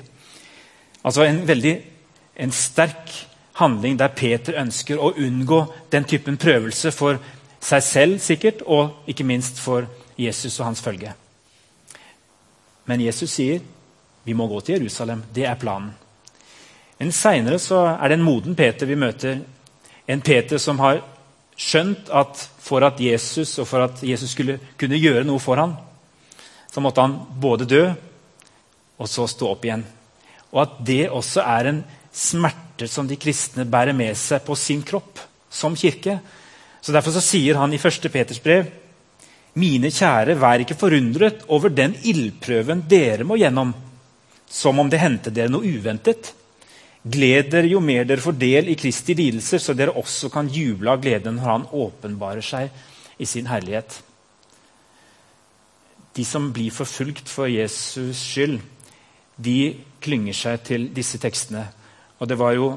Altså 1.03 1.23
en 1.23 1.41
veldig 1.47 1.75
en 2.39 2.51
sterk 2.51 3.11
handling 3.59 3.97
der 3.99 4.13
Peter 4.15 4.59
ønsker 4.61 4.99
å 4.99 5.13
unngå 5.17 5.63
den 5.91 6.05
typen 6.07 6.37
prøvelse 6.39 6.91
for 6.95 7.19
seg 7.59 7.83
selv 7.83 8.21
sikkert, 8.23 8.61
og 8.63 9.03
ikke 9.07 9.27
minst 9.27 9.59
for 9.59 9.87
Jesus 10.19 10.59
og 10.59 10.69
hans 10.69 10.81
følge. 10.83 11.11
Men 12.87 13.03
Jesus 13.03 13.35
sier 13.35 13.59
vi 14.23 14.35
må 14.35 14.47
gå 14.47 14.61
til 14.61 14.79
Jerusalem. 14.79 15.23
Det 15.33 15.45
er 15.47 15.59
planen. 15.59 15.91
Men 16.99 17.11
Seinere 17.15 17.57
er 17.57 18.07
det 18.07 18.17
en 18.19 18.23
moden 18.23 18.55
Peter 18.55 18.85
vi 18.85 18.95
møter. 18.99 19.39
En 20.07 20.21
Peter 20.21 20.57
som 20.57 20.79
har 20.79 21.01
skjønt 21.59 22.09
at 22.15 22.39
for 22.59 22.83
at 22.87 22.99
Jesus 22.99 23.57
og 23.59 23.67
for 23.67 23.83
at 23.83 24.03
Jesus 24.03 24.31
skulle 24.31 24.59
kunne 24.79 24.99
gjøre 24.99 25.23
noe 25.27 25.39
for 25.39 25.59
ham, 25.59 25.75
så 26.71 26.81
måtte 26.83 27.01
han 27.01 27.15
både 27.41 27.67
dø 27.67 27.85
og 28.99 29.07
så 29.09 29.27
stå 29.27 29.47
opp 29.53 29.65
igjen. 29.65 29.85
Og 30.53 30.61
at 30.63 30.77
det 30.85 31.03
også 31.09 31.43
er 31.45 31.69
en 31.69 31.81
smerte 32.15 32.87
som 32.89 33.07
de 33.07 33.17
kristne 33.19 33.67
bærer 33.69 33.93
med 33.93 34.17
seg 34.17 34.41
på 34.45 34.55
sin 34.57 34.81
kropp 34.85 35.21
som 35.49 35.75
kirke. 35.77 36.19
Så 36.81 36.93
Derfor 36.95 37.13
så 37.15 37.23
sier 37.23 37.59
han 37.59 37.73
i 37.73 37.81
1. 37.81 38.09
Peters 38.11 38.41
brev 38.41 38.69
mine 39.59 39.89
kjære, 39.91 40.37
vær 40.39 40.63
ikke 40.63 40.77
forundret 40.77 41.45
over 41.51 41.73
den 41.73 41.95
ildprøven 42.07 42.83
dere 42.89 43.25
må 43.27 43.37
gjennom, 43.39 43.73
som 44.49 44.79
om 44.79 44.89
det 44.89 45.01
hendte 45.01 45.33
dere 45.33 45.51
noe 45.51 45.67
uventet. 45.67 46.33
Gled 47.03 47.49
dere 47.51 47.71
jo 47.71 47.81
mer 47.83 48.05
dere 48.07 48.23
får 48.23 48.37
del 48.39 48.69
i 48.71 48.77
Kristi 48.79 49.15
lidelser, 49.17 49.61
så 49.61 49.73
dere 49.73 49.95
også 49.97 50.29
kan 50.33 50.49
juble 50.51 50.91
av 50.91 51.01
gleden 51.03 51.39
når 51.39 51.49
Han 51.49 51.67
åpenbarer 51.71 52.45
seg 52.45 52.69
i 53.19 53.27
sin 53.27 53.47
herlighet. 53.47 54.01
De 56.15 56.25
som 56.25 56.49
blir 56.51 56.73
forfulgt 56.75 57.29
for 57.31 57.47
Jesus 57.47 58.19
skyld, 58.19 58.59
de 59.39 59.77
klynger 60.01 60.35
seg 60.35 60.63
til 60.67 60.87
disse 60.95 61.19
tekstene. 61.21 61.65
Og 62.19 62.27
det 62.27 62.37
var 62.39 62.55
jo 62.55 62.71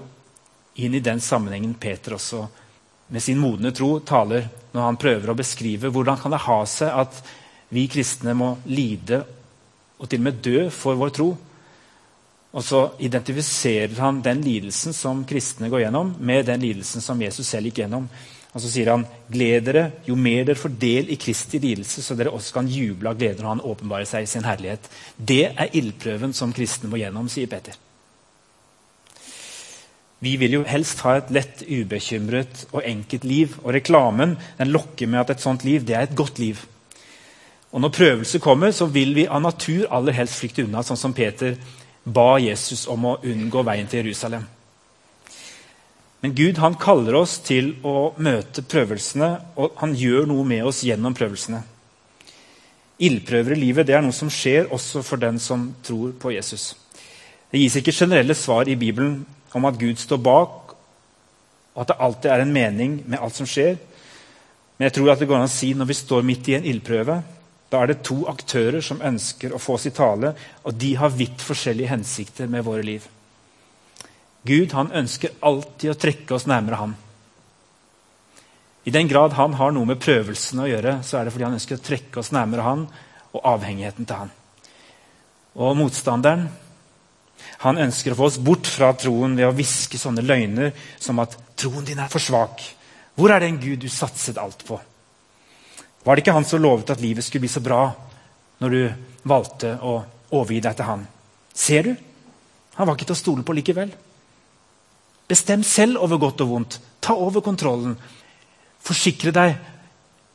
inn 0.82 0.94
i 0.96 1.04
den 1.04 1.20
sammenhengen 1.20 1.74
Peter 1.80 2.16
også 2.16 2.46
med 3.12 3.22
sin 3.22 3.40
modne 3.40 3.72
tro 3.76 3.98
taler 4.00 4.46
når 4.72 4.86
han 4.86 4.98
prøver 5.00 5.30
å 5.32 5.36
beskrive 5.36 5.90
hvordan 5.92 6.20
kan 6.20 6.32
det 6.32 6.44
ha 6.46 6.58
seg 6.68 7.00
at 7.02 7.18
vi 7.72 7.84
kristne 7.92 8.32
må 8.36 8.54
lide 8.72 9.20
og 10.02 10.08
til 10.08 10.22
og 10.22 10.26
med 10.26 10.38
dø 10.44 10.62
for 10.72 10.98
vår 10.98 11.12
tro. 11.14 11.30
Og 12.52 12.64
så 12.64 12.80
identifiserer 13.00 13.94
han 14.00 14.20
den 14.24 14.42
lidelsen 14.44 14.92
som 14.96 15.22
kristne 15.28 15.70
går 15.72 15.86
gjennom, 15.86 16.10
med 16.18 16.48
den 16.50 16.60
lidelsen 16.60 17.04
som 17.04 17.20
Jesus 17.22 17.48
selv 17.48 17.70
gikk 17.70 17.84
gjennom. 17.84 18.08
Og 18.52 18.60
så 18.60 18.68
sier 18.68 18.90
han, 18.92 19.06
gled 19.32 19.64
dere 19.64 19.84
jo 20.04 20.16
mer 20.18 20.44
dere 20.44 20.60
får 20.60 20.74
del 20.80 21.08
i 21.14 21.16
Kristi 21.20 21.60
lidelse, 21.62 22.02
så 22.04 22.16
dere 22.18 22.34
også 22.36 22.58
kan 22.58 22.68
juble 22.68 23.08
av 23.08 23.16
glede 23.20 23.40
når 23.40 23.54
han 23.54 23.64
åpenbarer 23.72 24.08
seg 24.08 24.26
i 24.26 24.28
sin 24.28 24.44
herlighet. 24.44 24.90
Det 25.16 25.46
er 25.48 25.72
ildprøven 25.78 26.36
som 26.36 26.52
kristne 26.52 26.90
må 26.92 27.00
gjennom, 27.00 27.30
sier 27.32 27.48
Peter. 27.48 27.78
Vi 30.22 30.36
vil 30.38 30.60
jo 30.60 30.66
helst 30.68 31.00
ha 31.02 31.16
et 31.18 31.32
lett, 31.34 31.64
ubekymret 31.66 32.66
og 32.70 32.84
enkelt 32.86 33.24
liv. 33.26 33.56
Og 33.64 33.72
reklamen 33.74 34.36
den 34.60 34.70
lokker 34.70 35.10
med 35.10 35.24
at 35.24 35.32
et 35.34 35.42
sånt 35.42 35.64
liv 35.66 35.82
det 35.88 35.96
er 35.98 36.06
et 36.06 36.14
godt 36.14 36.38
liv. 36.38 36.60
Og 37.72 37.80
Når 37.80 37.96
prøvelse 37.96 38.38
kommer, 38.38 38.70
så 38.70 38.86
vil 38.86 39.14
vi 39.16 39.26
av 39.26 39.40
natur 39.42 39.88
aller 39.90 40.12
helst 40.12 40.38
flykte 40.38 40.66
unna, 40.66 40.84
sånn 40.84 41.00
som 41.00 41.14
Peter 41.16 41.56
ba 42.04 42.36
Jesus 42.38 42.84
om 42.86 43.06
å 43.08 43.16
unngå 43.24 43.64
veien 43.64 43.88
til 43.88 44.04
Jerusalem. 44.04 44.44
Men 46.22 46.34
Gud 46.38 46.58
han 46.62 46.78
kaller 46.78 47.16
oss 47.18 47.40
til 47.42 47.72
å 47.82 48.12
møte 48.22 48.62
prøvelsene, 48.62 49.30
og 49.58 49.74
han 49.80 49.94
gjør 49.98 50.28
noe 50.30 50.46
med 50.46 50.62
oss 50.70 50.84
gjennom 50.86 51.16
prøvelsene. 51.18 51.64
Ildprøver 53.02 53.56
i 53.56 53.62
livet 53.64 53.88
det 53.88 53.96
er 53.98 54.04
noe 54.04 54.14
som 54.14 54.30
skjer 54.30 54.70
også 54.70 55.02
for 55.02 55.18
den 55.18 55.40
som 55.42 55.72
tror 55.82 56.12
på 56.22 56.30
Jesus. 56.36 56.76
Det 57.50 57.58
gis 57.58 57.74
ikke 57.80 57.94
generelle 57.96 58.36
svar 58.38 58.70
i 58.70 58.78
Bibelen 58.78 59.24
om 59.52 59.66
at 59.66 59.80
Gud 59.80 59.98
står 59.98 60.20
bak, 60.22 60.76
og 61.72 61.82
at 61.82 61.90
det 61.90 61.98
alltid 62.06 62.30
er 62.30 62.44
en 62.44 62.54
mening 62.54 62.94
med 63.02 63.18
alt 63.18 63.34
som 63.36 63.48
skjer. 63.48 63.74
Men 64.78 64.86
jeg 64.86 64.94
tror 65.00 65.10
at 65.12 65.24
det 65.24 65.28
går 65.28 65.40
an 65.40 65.50
å 65.50 65.52
si 65.52 65.72
når 65.74 65.90
vi 65.90 65.96
står 65.98 66.28
midt 66.28 66.52
i 66.52 66.56
en 66.60 66.68
ildprøve, 66.70 67.18
da 67.72 67.80
er 67.80 67.90
det 67.90 68.04
to 68.06 68.20
aktører 68.30 68.84
som 68.84 69.02
ønsker 69.02 69.56
å 69.56 69.60
få 69.60 69.74
oss 69.74 69.88
i 69.88 69.94
tale, 69.96 70.34
og 70.62 70.78
de 70.78 70.92
har 71.00 71.12
vidt 71.16 71.42
forskjellige 71.42 71.90
hensikter 71.96 72.46
med 72.52 72.62
våre 72.68 72.84
liv. 72.86 73.08
Gud 74.42 74.74
han 74.74 74.90
ønsker 74.90 75.36
alltid 75.40 75.92
å 75.92 75.98
trekke 75.98 76.34
oss 76.34 76.48
nærmere 76.50 76.80
ham. 76.80 76.94
I 78.84 78.90
den 78.90 79.08
grad 79.08 79.36
han 79.38 79.54
har 79.54 79.70
noe 79.74 79.86
med 79.86 80.00
prøvelsene 80.02 80.64
å 80.64 80.70
gjøre, 80.70 80.96
så 81.06 81.18
er 81.18 81.24
det 81.24 81.34
fordi 81.34 81.46
han 81.46 81.58
ønsker 81.58 81.78
å 81.78 81.84
trekke 81.86 82.18
oss 82.18 82.32
nærmere 82.34 82.66
han 82.66 82.86
og 83.32 83.46
avhengigheten 83.52 84.08
til 84.08 84.24
han. 84.24 84.32
Og 85.62 85.76
motstanderen 85.78 86.48
han 87.62 87.78
ønsker 87.78 88.14
å 88.14 88.18
få 88.18 88.26
oss 88.26 88.40
bort 88.42 88.66
fra 88.66 88.90
troen 88.98 89.36
ved 89.38 89.46
å 89.46 89.54
hviske 89.54 90.00
sånne 90.00 90.24
løgner 90.26 90.72
som 90.98 91.20
at 91.22 91.36
troen 91.58 91.86
din 91.86 92.00
er 92.02 92.10
for 92.10 92.22
svak. 92.22 92.62
Hvor 93.14 93.30
er 93.30 93.44
den 93.44 93.60
Gud 93.62 93.84
du 93.84 93.90
satset 93.92 94.40
alt 94.40 94.64
på? 94.66 94.80
Var 96.02 96.16
det 96.16 96.24
ikke 96.24 96.34
han 96.34 96.46
som 96.48 96.62
lovet 96.62 96.90
at 96.90 97.02
livet 97.02 97.24
skulle 97.24 97.44
bli 97.44 97.52
så 97.52 97.62
bra 97.62 97.84
når 98.62 98.74
du 98.74 98.80
valgte 99.30 99.76
å 99.78 100.00
overgi 100.32 100.62
deg 100.64 100.78
til 100.78 100.88
han? 100.88 101.04
Ser 101.54 101.86
du? 101.86 101.92
Han 102.80 102.88
var 102.88 102.96
ikke 102.96 103.12
til 103.12 103.18
å 103.18 103.22
stole 103.22 103.46
på 103.46 103.54
likevel. 103.54 103.92
Bestem 105.32 105.62
selv 105.64 106.02
over 106.04 106.20
godt 106.20 106.44
og 106.44 106.50
vondt. 106.50 106.78
Ta 107.00 107.16
over 107.16 107.40
kontrollen. 107.40 107.96
Forsikre 108.82 109.32
deg 109.32 109.56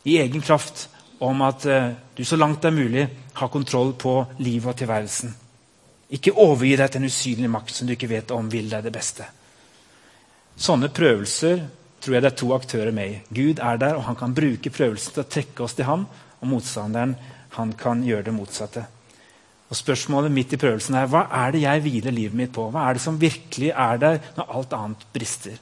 i 0.07 0.17
egen 0.23 0.41
kraft 0.41 0.87
om 1.21 1.41
at 1.45 1.65
uh, 1.69 1.91
du 2.17 2.23
så 2.25 2.37
langt 2.37 2.63
det 2.63 2.71
er 2.71 2.77
mulig 2.77 3.03
har 3.37 3.51
kontroll 3.53 3.93
på 3.93 4.13
livet 4.41 4.71
og 4.71 4.79
tilværelsen. 4.79 5.33
Ikke 6.17 6.33
overgi 6.33 6.75
deg 6.79 6.91
til 6.91 7.03
en 7.03 7.11
usynlig 7.11 7.49
makt 7.51 7.75
som 7.75 7.87
du 7.87 7.93
ikke 7.93 8.09
vet 8.09 8.33
om 8.33 8.49
vil 8.49 8.69
deg 8.71 8.85
det 8.87 8.93
beste. 8.95 9.27
Sånne 10.57 10.89
prøvelser 10.89 11.61
tror 12.01 12.15
jeg 12.15 12.23
det 12.23 12.31
er 12.31 12.39
to 12.41 12.53
aktører 12.55 12.93
med 12.95 13.11
i. 13.11 13.19
Gud 13.29 13.61
er 13.61 13.77
der, 13.81 13.97
og 13.99 14.07
han 14.07 14.17
kan 14.17 14.33
bruke 14.33 14.73
prøvelsen 14.73 15.13
til 15.13 15.25
å 15.25 15.29
trekke 15.29 15.65
oss 15.65 15.77
til 15.77 15.89
ham. 15.89 16.07
Og 16.41 16.49
motstanderen 16.49 17.17
han 17.57 17.73
kan 17.77 18.01
gjøre 18.05 18.29
det 18.29 18.33
motsatte. 18.33 18.85
Og 19.67 19.75
Spørsmålet 19.75 20.31
midt 20.31 20.53
i 20.55 20.59
prøvelsen 20.59 20.95
er 20.95 21.09
hva 21.11 21.25
er 21.43 21.51
det 21.51 21.65
jeg 21.65 21.83
hviler 21.83 22.15
livet 22.15 22.39
mitt 22.39 22.53
på? 22.55 22.69
Hva 22.71 22.85
er 22.87 22.95
det 22.95 23.03
som 23.03 23.19
virkelig 23.19 23.73
er 23.73 23.99
der 23.99 24.19
når 24.37 24.53
alt 24.55 24.75
annet 24.77 25.03
brister? 25.13 25.57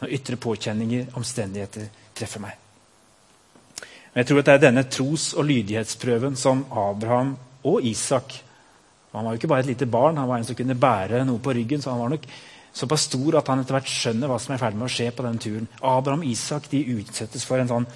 Når 0.00 0.14
ytre 0.16 0.38
påkjenninger, 0.40 1.12
omstendigheter, 1.18 1.86
treffer 2.16 2.42
meg. 2.42 2.56
Men 4.10 4.22
jeg 4.22 4.26
tror 4.26 4.40
at 4.40 4.46
Det 4.46 4.54
er 4.54 4.64
denne 4.66 4.84
tros- 4.90 5.34
og 5.34 5.44
lydighetsprøven 5.46 6.36
som 6.36 6.64
Abraham 6.72 7.36
og 7.64 7.84
Isak 7.84 8.42
Han 9.12 9.24
var 9.24 9.32
jo 9.32 9.38
ikke 9.38 9.48
bare 9.48 9.60
et 9.60 9.66
lite 9.66 9.86
barn, 9.86 10.16
han 10.16 10.28
var 10.28 10.38
en 10.38 10.44
som 10.44 10.54
kunne 10.54 10.74
bære 10.78 11.24
noe 11.24 11.38
på 11.38 11.50
ryggen. 11.50 11.82
så 11.82 11.90
han 11.90 11.98
var 11.98 12.08
nok 12.08 12.26
såpass 12.72 13.08
stor 13.08 13.38
at 13.38 13.48
han 13.48 13.58
etter 13.58 13.74
hvert 13.74 13.90
skjønner 13.90 14.30
hva 14.30 14.38
som 14.38 14.52
er 14.52 14.58
i 14.58 14.62
ferd 14.62 14.76
med 14.78 14.86
å 14.86 14.92
skje 14.94 15.10
på 15.10 15.22
den 15.22 15.38
turen. 15.38 15.68
Abraham 15.82 16.20
og 16.20 16.26
Isak 16.26 16.70
de 16.70 16.84
utsettes 16.94 17.44
for 17.44 17.58
en 17.58 17.68
sånn 17.68 17.86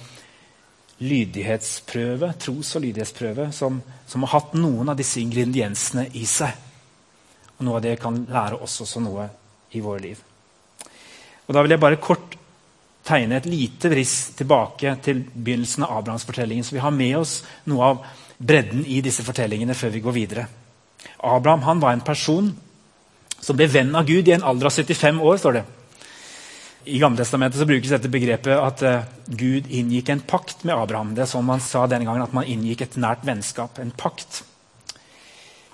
lydighetsprøve, 1.03 2.31
tros- 2.39 2.75
og 2.77 2.85
lydighetsprøve 2.85 3.49
som, 3.51 3.81
som, 4.07 4.23
har 4.23 4.39
hatt 4.39 4.55
noen 4.55 4.89
av 4.91 4.97
disse 4.99 5.19
ingrediensene 5.19 6.07
i 6.15 6.23
seg. 6.29 6.55
Og 7.57 7.67
Noe 7.67 7.79
av 7.79 7.83
det 7.83 7.97
kan 7.99 8.21
lære 8.29 8.59
oss 8.63 8.79
også 8.83 9.03
noe 9.03 9.27
i 9.75 9.83
våre 9.83 10.03
liv. 10.03 10.21
Og 11.45 11.53
Da 11.53 11.61
vil 11.61 11.75
jeg 11.75 11.83
bare 11.83 12.01
kort 12.01 12.37
tegne 13.05 13.37
et 13.37 13.47
lite 13.49 13.91
vriss 13.91 14.35
tilbake 14.39 14.95
til 15.05 15.21
begynnelsen 15.29 15.85
av 15.85 15.99
Abrahams 15.99 16.25
fortelling, 16.25 16.63
så 16.63 16.75
vi 16.75 16.83
har 16.83 16.95
med 16.95 17.17
oss 17.19 17.41
noe 17.69 17.91
av 17.91 18.05
bredden 18.37 18.85
i 18.87 19.01
disse 19.05 19.23
fortellingene 19.23 19.75
før 19.77 19.93
vi 19.93 20.03
går 20.03 20.15
videre. 20.15 20.47
Abraham 21.21 21.61
han 21.67 21.83
var 21.83 21.93
en 21.93 22.05
person 22.05 22.49
som 23.39 23.57
ble 23.57 23.67
venn 23.69 23.93
av 23.95 24.07
Gud 24.07 24.27
i 24.27 24.33
en 24.33 24.43
alder 24.43 24.71
av 24.71 24.73
75 24.73 25.21
år. 25.21 25.37
står 25.37 25.53
det. 25.53 25.63
I 26.85 26.99
Gamletestamentet 27.01 27.65
brukes 27.67 27.89
dette 27.89 28.09
begrepet 28.13 28.53
at 28.53 28.81
uh, 28.85 29.05
Gud 29.25 29.71
inngikk 29.73 30.11
en 30.13 30.21
pakt 30.21 30.61
med 30.67 30.75
Abraham. 30.75 31.15
Det 31.17 31.23
er 31.25 31.31
sånn 31.31 31.47
man 31.47 31.63
sa 31.63 31.87
denne 31.89 32.05
gangen, 32.05 32.21
at 32.21 32.35
man 32.35 32.45
inngikk 32.45 32.83
et 32.85 32.97
nært 33.01 33.25
vennskap, 33.25 33.79
en 33.81 33.93
pakt. 33.95 34.43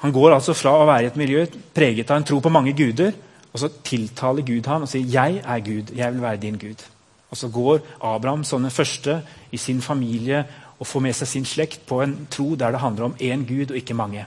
Han 0.01 0.13
går 0.15 0.37
altså 0.37 0.55
fra 0.57 0.73
å 0.79 0.87
være 0.87 1.05
i 1.05 1.09
et 1.11 1.19
miljø 1.19 1.43
preget 1.75 2.09
av 2.09 2.21
en 2.21 2.27
tro 2.27 2.39
på 2.41 2.53
mange 2.53 2.73
guder, 2.77 3.11
og 3.51 3.59
så 3.59 3.67
tiltaler 3.83 4.47
Gud 4.47 4.69
ham 4.71 4.87
og 4.87 4.89
sier 4.89 5.03
'Jeg 5.03 5.43
er 5.43 5.59
Gud, 5.59 5.91
jeg 5.95 6.13
vil 6.13 6.21
være 6.21 6.41
din 6.41 6.57
Gud'. 6.57 6.87
Og 7.31 7.37
så 7.37 7.47
går 7.47 7.79
Abraham 8.01 8.43
som 8.43 8.61
den 8.61 8.71
første 8.71 9.21
i 9.51 9.57
sin 9.57 9.81
familie 9.81 10.45
og 10.79 10.87
får 10.87 10.99
med 10.99 11.13
seg 11.13 11.27
sin 11.27 11.45
slekt 11.45 11.85
på 11.85 12.01
en 12.01 12.27
tro 12.31 12.55
der 12.55 12.71
det 12.71 12.79
handler 12.79 13.03
om 13.05 13.15
én 13.19 13.45
Gud 13.45 13.71
og 13.71 13.77
ikke 13.77 13.93
mange, 13.93 14.25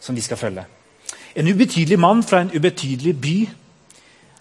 som 0.00 0.14
de 0.14 0.22
skal 0.22 0.36
følge. 0.36 0.64
En 1.36 1.48
ubetydelig 1.48 1.98
mann 1.98 2.22
fra 2.22 2.40
en 2.40 2.50
ubetydelig 2.56 3.20
by 3.20 3.48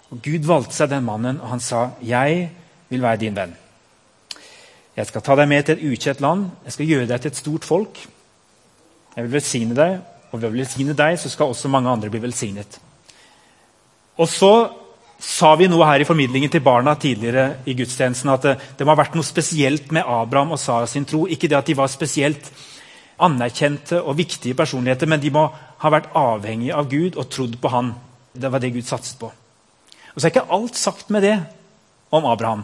og 0.10 0.22
Gud 0.26 0.46
valgte 0.50 0.74
seg 0.74 0.90
den 0.90 1.06
mannen, 1.06 1.42
og 1.42 1.50
han 1.50 1.60
sa, 1.60 1.92
'Jeg 2.02 2.50
vil 2.90 3.02
være 3.02 3.18
din 3.18 3.36
venn.' 3.36 3.56
'Jeg 4.98 5.08
skal 5.08 5.22
ta 5.22 5.36
deg 5.36 5.48
med 5.48 5.64
til 5.66 5.78
et 5.78 5.92
ukjent 5.92 6.22
land. 6.22 6.50
Jeg 6.66 6.74
skal 6.74 6.86
gjøre 6.86 7.08
deg 7.08 7.22
til 7.22 7.32
et 7.32 7.38
stort 7.38 7.64
folk.' 7.64 8.08
'Jeg 9.16 9.24
vil 9.24 9.34
velsigne 9.34 9.76
deg, 9.76 10.00
og 10.32 10.42
ved 10.42 10.50
å 10.50 10.54
velsigne 10.54 10.94
deg 10.94 11.20
så 11.20 11.30
skal 11.30 11.46
også 11.46 11.68
mange 11.68 11.90
andre 11.90 12.10
bli 12.10 12.20
velsignet.' 12.20 12.80
Og 14.18 14.28
så 14.28 14.70
sa 15.20 15.56
vi 15.56 15.68
noe 15.68 15.86
her 15.86 16.00
i 16.00 16.08
formidlingen 16.08 16.50
til 16.50 16.64
barna 16.64 16.96
tidligere 16.96 17.58
i 17.66 17.74
gudstjenesten 17.74 18.30
at 18.30 18.42
det, 18.42 18.60
det 18.78 18.86
må 18.86 18.96
ha 18.96 19.02
vært 19.04 19.16
noe 19.16 19.28
spesielt 19.28 19.92
med 19.92 20.04
Abraham 20.08 20.52
og 20.52 20.60
Sara 20.60 20.88
sin 20.88 21.06
tro. 21.06 21.26
Ikke 21.28 21.48
det 21.48 21.58
at 21.58 21.68
de 21.68 21.76
var 21.78 21.88
spesielt 21.88 22.52
anerkjente 23.20 24.02
og 24.02 24.18
viktige 24.18 24.56
personligheter, 24.56 25.08
men 25.08 25.20
de 25.20 25.32
må 25.32 25.50
ha 25.80 25.92
vært 25.92 26.12
avhengige 26.16 26.76
av 26.76 26.90
Gud 26.92 27.20
og 27.20 27.30
trodd 27.30 27.60
på 27.62 27.72
Han. 27.72 27.94
Det 28.34 28.52
var 28.52 28.60
det 28.60 28.74
Gud 28.74 28.88
satset 28.88 29.20
på. 29.20 29.32
Og 30.14 30.20
så 30.20 30.28
er 30.28 30.34
ikke 30.34 30.50
alt 30.56 30.78
sagt 30.80 31.12
med 31.14 31.26
det 31.26 31.38
om 32.10 32.26
Abraham. 32.26 32.64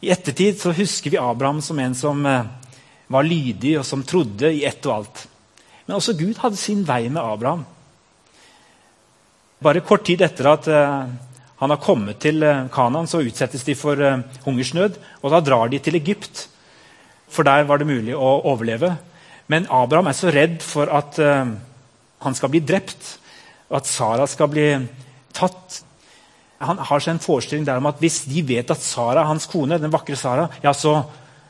I 0.00 0.12
ettertid 0.14 0.60
så 0.60 0.72
husker 0.76 1.12
vi 1.12 1.20
Abraham 1.20 1.60
som 1.64 1.78
en 1.82 1.94
som 1.98 2.26
eh, 2.26 2.46
var 3.10 3.26
lydig 3.26 3.74
og 3.80 3.86
som 3.86 4.04
trodde 4.06 4.52
i 4.54 4.64
ett 4.68 4.84
og 4.86 4.94
alt. 4.94 5.24
Men 5.86 5.96
også 5.98 6.16
Gud 6.18 6.38
hadde 6.42 6.60
sin 6.60 6.84
vei 6.86 7.08
med 7.08 7.22
Abraham. 7.22 7.64
Bare 9.64 9.82
kort 9.82 10.06
tid 10.06 10.22
etter 10.22 10.52
at 10.52 10.68
eh, 10.70 11.08
han 11.58 11.74
har 11.74 11.82
kommet 11.82 12.20
til 12.22 12.38
Kanaan, 12.40 12.68
Kanan, 12.70 13.08
så 13.10 13.24
utsettes 13.26 13.64
de 13.66 13.74
for 13.74 13.98
hungersnød. 14.44 15.00
Og 15.22 15.32
da 15.34 15.40
drar 15.42 15.66
de 15.72 15.80
til 15.82 15.98
Egypt, 15.98 16.44
for 17.28 17.42
der 17.42 17.66
var 17.66 17.80
det 17.82 17.88
mulig 17.88 18.14
å 18.14 18.36
overleve. 18.46 18.92
Men 19.50 19.66
Abraham 19.66 20.06
er 20.06 20.14
så 20.14 20.30
redd 20.30 20.62
for 20.62 20.86
at 20.86 21.18
han 21.18 22.36
skal 22.38 22.52
bli 22.52 22.60
drept, 22.62 23.16
og 23.68 23.80
at 23.80 23.90
Sara 23.90 24.26
skal 24.30 24.50
bli 24.52 24.68
tatt. 25.34 25.80
Han 26.58 26.80
har 26.82 27.02
seg 27.02 27.14
en 27.14 27.22
forestilling 27.22 27.66
der 27.66 27.78
om 27.78 27.86
at 27.90 28.00
hvis 28.02 28.24
de 28.26 28.42
vet 28.46 28.70
at 28.74 28.82
Sara, 28.82 29.22
hans 29.28 29.46
kone, 29.50 29.78
den 29.78 29.92
vakre 29.94 30.16
Sara, 30.18 30.48
ja, 30.62 30.72
så, 30.74 30.96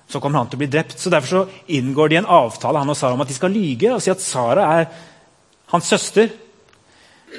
så 0.09 0.21
kommer 0.21 0.43
han 0.43 0.51
til 0.53 0.59
å 0.59 0.65
bli 0.65 0.71
drept. 0.73 0.99
Så 1.01 1.13
Derfor 1.13 1.29
så 1.29 1.71
inngår 1.79 2.13
de 2.13 2.21
en 2.21 2.29
avtale 2.39 2.83
han 2.83 2.93
og 2.93 2.99
Sara 2.99 3.17
om 3.17 3.25
at 3.25 3.31
de 3.31 3.37
skal 3.37 3.55
lyge 3.55 3.95
og 3.95 4.05
si 4.05 4.13
at 4.13 4.25
Sara 4.25 4.69
er 4.77 4.87
hans 5.73 5.89
søster. 5.89 6.29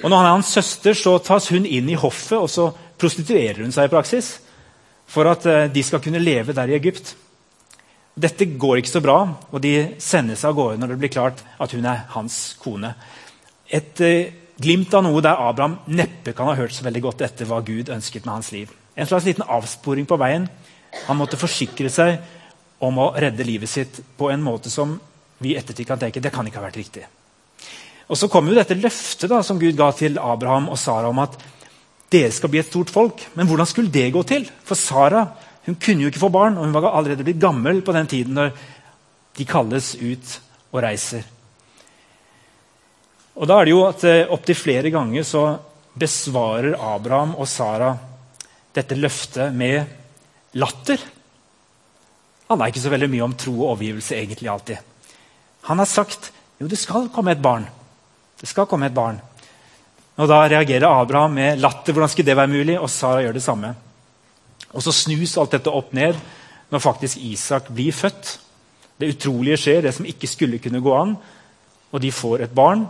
Og 0.01 0.09
når 0.09 0.17
han 0.17 0.27
er 0.27 0.35
hans 0.39 0.53
søster, 0.53 0.97
så 0.97 1.17
tas 1.21 1.49
hun 1.53 1.65
inn 1.65 1.89
i 1.89 1.97
hoffet, 1.97 2.37
og 2.37 2.49
så 2.49 2.69
prostituerer 2.99 3.63
hun 3.63 3.73
seg 3.73 3.89
i 3.89 3.93
praksis. 3.93 4.35
For 5.09 5.29
at 5.29 5.45
eh, 5.49 5.69
de 5.73 5.85
skal 5.85 6.01
kunne 6.03 6.21
leve 6.21 6.53
der 6.57 6.69
i 6.69 6.77
Egypt. 6.77 7.15
Dette 8.19 8.49
går 8.59 8.81
ikke 8.81 8.91
så 8.97 9.01
bra, 9.03 9.19
og 9.49 9.61
de 9.63 9.73
sender 10.01 10.37
seg 10.37 10.51
av 10.51 10.57
gårde 10.57 10.81
når 10.81 10.93
det 10.93 10.99
blir 11.01 11.13
klart 11.13 11.41
at 11.61 11.73
hun 11.73 11.85
er 11.87 12.05
hans 12.15 12.37
kone. 12.61 12.93
Et 13.69 14.01
eh, 14.05 14.33
glimt 14.59 14.93
av 14.93 15.05
noe 15.05 15.21
der 15.23 15.39
Abraham 15.39 15.77
neppe 15.87 16.33
kan 16.35 16.49
ha 16.49 16.57
hørt 16.57 16.75
så 16.75 16.85
veldig 16.85 17.03
godt 17.05 17.23
etter 17.27 17.47
hva 17.49 17.61
Gud 17.65 17.91
ønsket 17.93 18.25
med 18.25 18.33
hans 18.33 18.51
liv. 18.55 18.71
En 18.95 19.07
slags 19.07 19.27
liten 19.27 19.47
avsporing 19.47 20.07
på 20.09 20.17
veien. 20.19 20.49
Han 21.07 21.19
måtte 21.19 21.39
forsikre 21.39 21.91
seg 21.93 22.17
om 22.83 22.97
å 22.99 23.11
redde 23.19 23.47
livet 23.47 23.71
sitt 23.71 24.01
på 24.17 24.29
en 24.33 24.43
måte 24.43 24.71
som 24.71 24.97
vi 25.39 25.53
i 25.53 25.59
ettertid 25.59 25.87
kan 25.87 25.99
tenke 25.99 26.21
det 26.23 26.33
kan 26.35 26.47
ikke 26.47 26.59
ha 26.59 26.67
vært 26.67 26.79
riktig. 26.79 27.05
Og 28.09 28.17
Så 28.17 28.27
kommer 28.27 28.51
jo 28.51 28.57
dette 28.57 28.75
løftet 28.75 29.29
da, 29.29 29.43
som 29.45 29.59
Gud 29.61 29.77
ga 29.77 29.91
til 29.93 30.17
Abraham 30.17 30.71
og 30.73 30.79
Sara 30.81 31.11
om 31.11 31.21
at 31.21 31.37
dere 32.09 32.31
skal 32.33 32.49
bli 32.49 32.59
et 32.59 32.71
stort 32.71 32.89
folk. 32.89 33.21
Men 33.37 33.47
hvordan 33.47 33.69
skulle 33.69 33.93
det 33.93 34.09
gå 34.11 34.23
til? 34.23 34.49
For 34.65 34.75
Sara 34.75 35.27
hun 35.67 35.77
kunne 35.77 36.01
jo 36.01 36.09
ikke 36.09 36.23
få 36.23 36.31
barn, 36.33 36.57
og 36.57 36.65
hun 36.65 36.73
var 36.73 36.87
allerede 36.89 37.23
blitt 37.23 37.41
gammel 37.41 37.83
på 37.85 37.93
den 37.93 38.07
tiden 38.09 38.33
når 38.33 38.55
de 39.37 39.45
kalles 39.45 39.93
ut 40.01 40.39
og 40.71 40.81
reiser. 40.81 41.27
Og 43.39 43.47
da 43.47 43.55
er 43.55 43.67
det 43.67 43.73
jo 43.73 43.85
at 43.87 44.03
eh, 44.07 44.27
Opptil 44.35 44.57
flere 44.57 44.91
ganger 44.91 45.23
så 45.23 45.43
besvarer 45.99 46.75
Abraham 46.75 47.37
og 47.39 47.47
Sara 47.47 47.93
dette 48.75 48.97
løftet 48.99 49.55
med 49.55 50.59
latter. 50.59 50.99
Han 52.49 52.61
er 52.61 52.71
ikke 52.71 52.83
så 52.83 52.91
veldig 52.91 53.09
mye 53.11 53.25
om 53.25 53.35
tro 53.39 53.55
og 53.61 53.71
overgivelse 53.73 54.17
egentlig 54.17 54.51
alltid. 54.51 54.77
Han 55.69 55.79
har 55.79 55.89
sagt 55.89 56.31
jo, 56.59 56.67
det 56.67 56.79
skal 56.79 57.07
komme 57.13 57.31
et 57.31 57.41
barn. 57.41 57.65
Det 58.39 58.47
skal 58.49 58.67
komme 58.67 58.89
et 58.89 58.95
barn. 58.95 59.19
Og 60.19 60.27
Da 60.27 60.41
reagerer 60.51 60.89
Abraham 60.89 61.37
med 61.39 61.61
latter. 61.63 61.93
Hvordan 61.93 62.11
skulle 62.11 62.27
det 62.27 62.35
være 62.35 62.51
mulig? 62.51 62.75
Og 62.79 62.89
Sara 62.91 63.23
gjør 63.23 63.37
det 63.37 63.43
samme. 63.43 63.73
Og 64.73 64.83
Så 64.83 64.91
snus 64.91 65.37
alt 65.37 65.55
dette 65.55 65.71
opp 65.71 65.93
ned 65.93 66.19
når 66.69 66.83
faktisk 66.83 67.17
Isak 67.23 67.71
blir 67.71 67.95
født. 67.95 68.35
Det 68.99 69.15
utrolige 69.15 69.57
skjer, 69.57 69.81
det 69.81 69.95
som 69.95 70.05
ikke 70.05 70.27
skulle 70.27 70.59
kunne 70.59 70.83
gå 70.83 70.93
an. 70.93 71.15
Og 71.91 72.01
de 72.01 72.11
får 72.11 72.43
et 72.43 72.55
barn. 72.55 72.83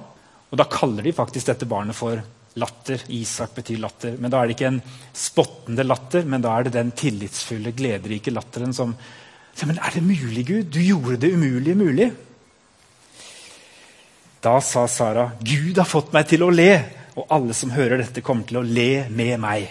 Og 0.50 0.58
Da 0.58 0.65
kaller 0.65 1.06
de 1.06 1.13
faktisk 1.13 1.51
dette 1.51 1.68
barnet 1.70 1.96
for 1.96 2.22
latter. 2.60 3.01
Isak 3.13 3.56
betyr 3.56 3.79
latter. 3.79 4.15
Men 4.18 4.32
da 4.32 4.41
er 4.41 4.50
det 4.50 4.58
ikke 4.58 4.72
en 4.72 4.82
spottende 5.13 5.86
latter, 5.86 6.25
men 6.25 6.41
da 6.41 6.56
er 6.58 6.68
det 6.68 6.75
den 6.77 6.91
tillitsfulle, 6.91 7.75
glederike 7.77 8.34
latteren 8.34 8.74
som 8.74 8.96
ja, 9.60 9.68
Men 9.68 9.79
er 9.84 9.91
det 9.94 10.03
mulig, 10.06 10.46
Gud? 10.48 10.65
Du 10.72 10.79
gjorde 10.79 11.18
det 11.18 11.34
umulige 11.34 11.75
mulig. 11.75 12.12
Da 14.39 14.62
sa 14.62 14.88
Sara, 14.88 15.32
'Gud 15.41 15.77
har 15.77 15.86
fått 15.86 16.13
meg 16.13 16.29
til 16.29 16.46
å 16.46 16.50
le', 16.50 16.86
og 17.18 17.27
alle 17.29 17.53
som 17.53 17.74
hører 17.75 18.00
dette, 18.00 18.22
kommer 18.24 18.48
til 18.48 18.62
å 18.62 18.63
le 18.63 19.10
med 19.10 19.39
meg. 19.39 19.68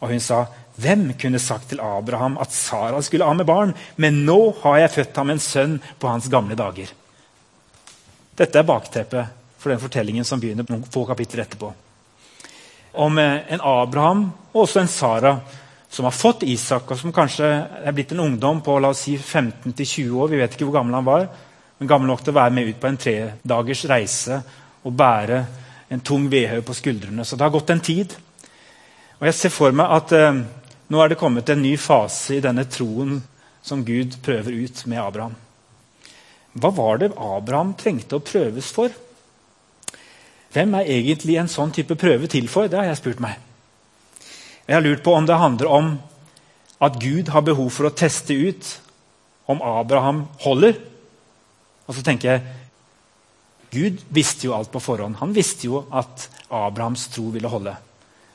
Og 0.00 0.12
hun 0.12 0.20
sa, 0.20 0.46
'Hvem 0.78 1.18
kunne 1.18 1.38
sagt 1.38 1.68
til 1.70 1.80
Abraham 1.80 2.38
at 2.38 2.52
Sara 2.52 3.02
skulle 3.02 3.24
av 3.24 3.36
med 3.36 3.46
barn?' 3.46 3.74
'Men 3.96 4.24
nå 4.24 4.54
har 4.62 4.78
jeg 4.78 4.90
født 4.90 5.16
ham 5.16 5.30
en 5.30 5.38
sønn 5.38 5.80
på 5.98 6.08
hans 6.08 6.28
gamle 6.28 6.54
dager.' 6.54 6.92
Dette 8.36 8.58
er 8.58 8.62
bakteppet 8.62 9.26
for 9.66 9.74
den 9.74 9.82
fortellingen 9.82 10.24
som 10.24 10.40
begynner 10.40 10.66
noen 10.70 10.86
få 10.86 11.02
kapitler 11.10 11.44
etterpå. 11.44 11.72
Om 13.02 13.18
eh, 13.18 13.42
en 13.52 13.64
Abraham 13.66 14.28
og 14.52 14.62
også 14.62 14.84
en 14.84 14.92
Sara 14.92 15.34
som 15.90 16.06
har 16.06 16.14
fått 16.14 16.46
Isak, 16.46 16.90
og 16.90 16.98
som 16.98 17.12
kanskje 17.14 17.46
er 17.46 17.94
blitt 17.94 18.14
en 18.14 18.24
ungdom 18.24 18.62
på 18.62 18.78
la 18.82 18.90
oss 18.92 19.04
si 19.06 19.18
15-20 19.18 20.16
år. 20.16 20.32
Vi 20.32 20.40
vet 20.40 20.56
ikke 20.56 20.66
hvor 20.68 20.80
gammel 20.80 20.96
han 20.98 21.06
var 21.06 21.28
men 21.78 21.88
gammel 21.88 22.08
nok 22.08 22.22
til 22.24 22.32
å 22.32 22.38
være 22.38 22.54
med 22.56 22.70
ut 22.70 22.78
på 22.80 22.88
en 22.88 23.00
tredagers 23.00 23.84
reise 23.90 24.40
og 24.86 24.94
bære 24.96 25.40
en 25.92 26.02
tung 26.02 26.28
vedhaug 26.32 26.64
på 26.66 26.76
skuldrene. 26.76 27.24
Så 27.24 27.36
det 27.36 27.44
har 27.44 27.52
gått 27.54 27.72
en 27.74 27.82
tid. 27.84 28.14
Og 29.20 29.26
jeg 29.28 29.36
ser 29.36 29.52
for 29.52 29.76
meg 29.76 29.92
at 29.98 30.14
eh, 30.16 30.42
nå 30.92 31.02
er 31.02 31.12
det 31.12 31.20
kommet 31.20 31.50
en 31.52 31.62
ny 31.62 31.74
fase 31.80 32.38
i 32.38 32.44
denne 32.44 32.64
troen 32.70 33.18
som 33.66 33.84
Gud 33.84 34.16
prøver 34.24 34.56
ut 34.56 34.84
med 34.88 35.02
Abraham. 35.02 35.34
Hva 36.56 36.70
var 36.72 37.02
det 37.02 37.12
Abraham 37.12 37.74
trengte 37.76 38.16
å 38.16 38.24
prøves 38.24 38.70
for? 38.72 38.92
Hvem 40.56 40.74
er 40.78 40.88
egentlig 40.88 41.36
en 41.36 41.52
sånn 41.52 41.74
type 41.76 41.98
prøve 42.00 42.30
til 42.32 42.48
for? 42.48 42.70
Det 42.72 42.80
har 42.80 42.88
jeg 42.88 43.00
spurt 43.02 43.20
meg. 43.20 43.36
Jeg 44.66 44.78
har 44.78 44.84
lurt 44.84 45.04
på 45.04 45.12
om 45.14 45.28
det 45.28 45.36
handler 45.36 45.68
om 45.68 45.94
at 46.82 46.96
Gud 47.00 47.28
har 47.32 47.44
behov 47.44 47.68
for 47.72 47.88
å 47.88 47.94
teste 47.94 48.34
ut 48.34 48.70
om 49.52 49.60
Abraham 49.62 50.24
holder 50.42 50.80
og 51.86 51.94
så 51.94 52.04
tenker 52.06 52.32
jeg 52.32 52.54
Gud 53.76 54.02
visste 54.14 54.46
jo 54.46 54.54
alt 54.56 54.70
på 54.72 54.80
forhånd. 54.80 55.18
Han 55.20 55.34
visste 55.36 55.68
jo 55.68 55.82
at 55.94 56.28
Abrahams 56.54 57.08
tro 57.12 57.28
ville 57.34 57.50
holde. 57.50 57.74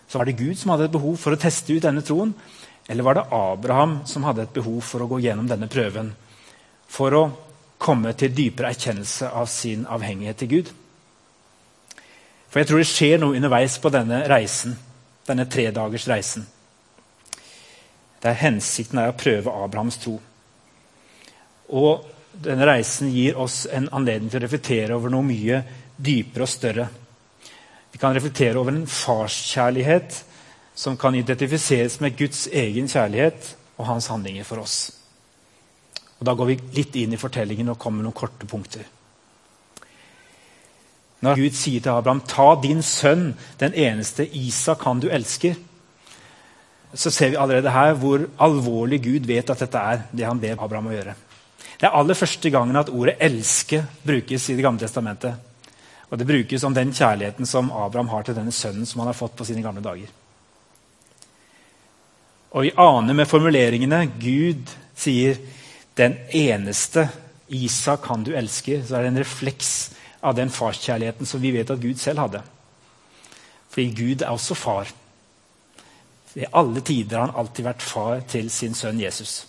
Så 0.08 0.20
var 0.20 0.28
det 0.28 0.38
Gud 0.40 0.60
som 0.60 0.74
hadde 0.74 0.90
et 0.90 0.94
behov 0.94 1.16
for 1.20 1.34
å 1.34 1.40
teste 1.40 1.74
ut 1.74 1.84
denne 1.84 2.04
troen? 2.06 2.34
Eller 2.92 3.06
var 3.06 3.18
det 3.18 3.30
Abraham 3.34 4.02
som 4.10 4.26
hadde 4.28 4.44
et 4.46 4.54
behov 4.54 4.82
for 4.86 5.04
å 5.04 5.08
gå 5.10 5.22
gjennom 5.24 5.48
denne 5.50 5.70
prøven? 5.72 6.12
For 6.92 7.16
å 7.16 7.24
komme 7.82 8.12
til 8.20 8.36
dypere 8.36 8.74
erkjennelse 8.76 9.32
av 9.32 9.48
sin 9.50 9.88
avhengighet 9.90 10.42
til 10.44 10.52
Gud? 10.52 10.72
For 12.52 12.60
jeg 12.60 12.68
tror 12.68 12.82
det 12.82 12.90
skjer 12.90 13.22
noe 13.22 13.38
underveis 13.38 13.78
på 13.80 13.90
denne 13.94 14.26
reisen, 14.28 14.76
denne 15.28 15.48
tredagers 15.48 16.08
reisen. 16.12 16.44
Der 18.22 18.36
hensikten 18.38 19.00
er 19.00 19.14
å 19.14 19.18
prøve 19.18 19.54
Abrahams 19.64 19.98
tro. 20.04 20.18
Og 21.72 22.10
denne 22.44 22.68
reisen 22.68 23.10
gir 23.16 23.40
oss 23.40 23.64
en 23.72 23.88
anledning 23.96 24.30
til 24.30 24.42
å 24.42 24.46
reflektere 24.46 24.98
over 24.98 25.14
noe 25.14 25.26
mye 25.26 25.62
dypere 25.96 26.44
og 26.44 26.52
større. 26.52 26.90
Vi 27.92 28.00
kan 28.02 28.16
reflektere 28.16 28.60
over 28.60 28.76
en 28.76 28.88
farskjærlighet 28.88 30.22
som 30.76 30.98
kan 31.00 31.16
identifiseres 31.16 32.00
med 32.04 32.18
Guds 32.20 32.46
egen 32.48 32.88
kjærlighet 32.92 33.54
og 33.78 33.88
hans 33.88 34.08
handlinger 34.12 34.48
for 34.48 34.64
oss. 34.64 34.92
Og 36.20 36.26
Da 36.28 36.36
går 36.36 36.52
vi 36.52 36.60
litt 36.78 36.96
inn 37.00 37.16
i 37.16 37.20
fortellingen 37.20 37.72
og 37.74 37.80
kommer 37.80 38.02
med 38.02 38.12
noen 38.12 38.20
korte 38.22 38.48
punkter. 38.48 38.84
Når 41.22 41.38
Gud 41.38 41.54
sier 41.54 41.82
til 41.82 41.90
Abraham 41.90 42.22
'Ta 42.22 42.56
din 42.62 42.82
sønn, 42.82 43.36
den 43.60 43.74
eneste 43.74 44.26
Isak 44.26 44.84
han 44.84 45.00
du 45.00 45.08
elsker', 45.10 45.56
så 46.94 47.12
ser 47.12 47.30
vi 47.30 47.36
allerede 47.36 47.72
her 47.72 47.94
hvor 47.94 48.26
alvorlig 48.40 49.04
Gud 49.04 49.28
vet 49.28 49.50
at 49.50 49.60
dette 49.60 49.78
er 49.78 50.02
det 50.12 50.26
han 50.26 50.40
ber 50.40 50.58
Abraham 50.60 50.88
å 50.88 50.96
gjøre. 50.96 51.14
Det 51.80 51.88
er 51.88 51.96
aller 51.98 52.14
første 52.14 52.50
gangen 52.50 52.76
at 52.76 52.90
ordet 52.90 53.18
'elske' 53.20 53.84
brukes 54.06 54.50
i 54.50 54.56
Det 54.56 54.64
gamle 54.64 54.80
testamentet. 54.80 55.34
Og 56.10 56.18
Det 56.18 56.28
brukes 56.28 56.64
om 56.64 56.74
den 56.74 56.92
kjærligheten 56.92 57.46
som 57.46 57.72
Abraham 57.72 58.10
har 58.10 58.24
til 58.24 58.36
denne 58.36 58.52
sønnen 58.52 58.86
som 58.86 59.00
han 59.00 59.08
har 59.08 59.14
fått 59.14 59.36
på 59.36 59.46
sine 59.46 59.62
gamle 59.62 59.82
dager. 59.82 60.08
Og 62.52 62.62
Vi 62.62 62.72
aner 62.78 63.14
med 63.14 63.28
formuleringene 63.28 64.12
Gud 64.20 64.68
sier 64.96 65.38
'den 65.96 66.18
eneste 66.34 67.10
Isak 67.50 68.06
han 68.06 68.24
du 68.24 68.32
elsker', 68.32 68.84
så 68.88 68.96
er 68.96 69.02
det 69.02 69.08
en 69.08 69.20
refleks 69.20 69.92
av 70.22 70.36
den 70.38 70.50
farskjærligheten 70.54 71.28
som 71.28 71.42
vi 71.42 71.54
vet 71.56 71.70
at 71.74 71.82
Gud 71.82 72.00
selv 72.00 72.26
hadde. 72.26 72.42
Fordi 73.72 73.94
Gud 73.98 74.22
er 74.22 74.34
også 74.34 74.56
far. 74.56 74.92
I 76.36 76.48
alle 76.56 76.82
tider 76.82 77.18
har 77.18 77.30
han 77.30 77.40
alltid 77.42 77.66
vært 77.66 77.84
far 77.84 78.22
til 78.30 78.52
sin 78.54 78.76
sønn 78.78 79.00
Jesus. 79.02 79.46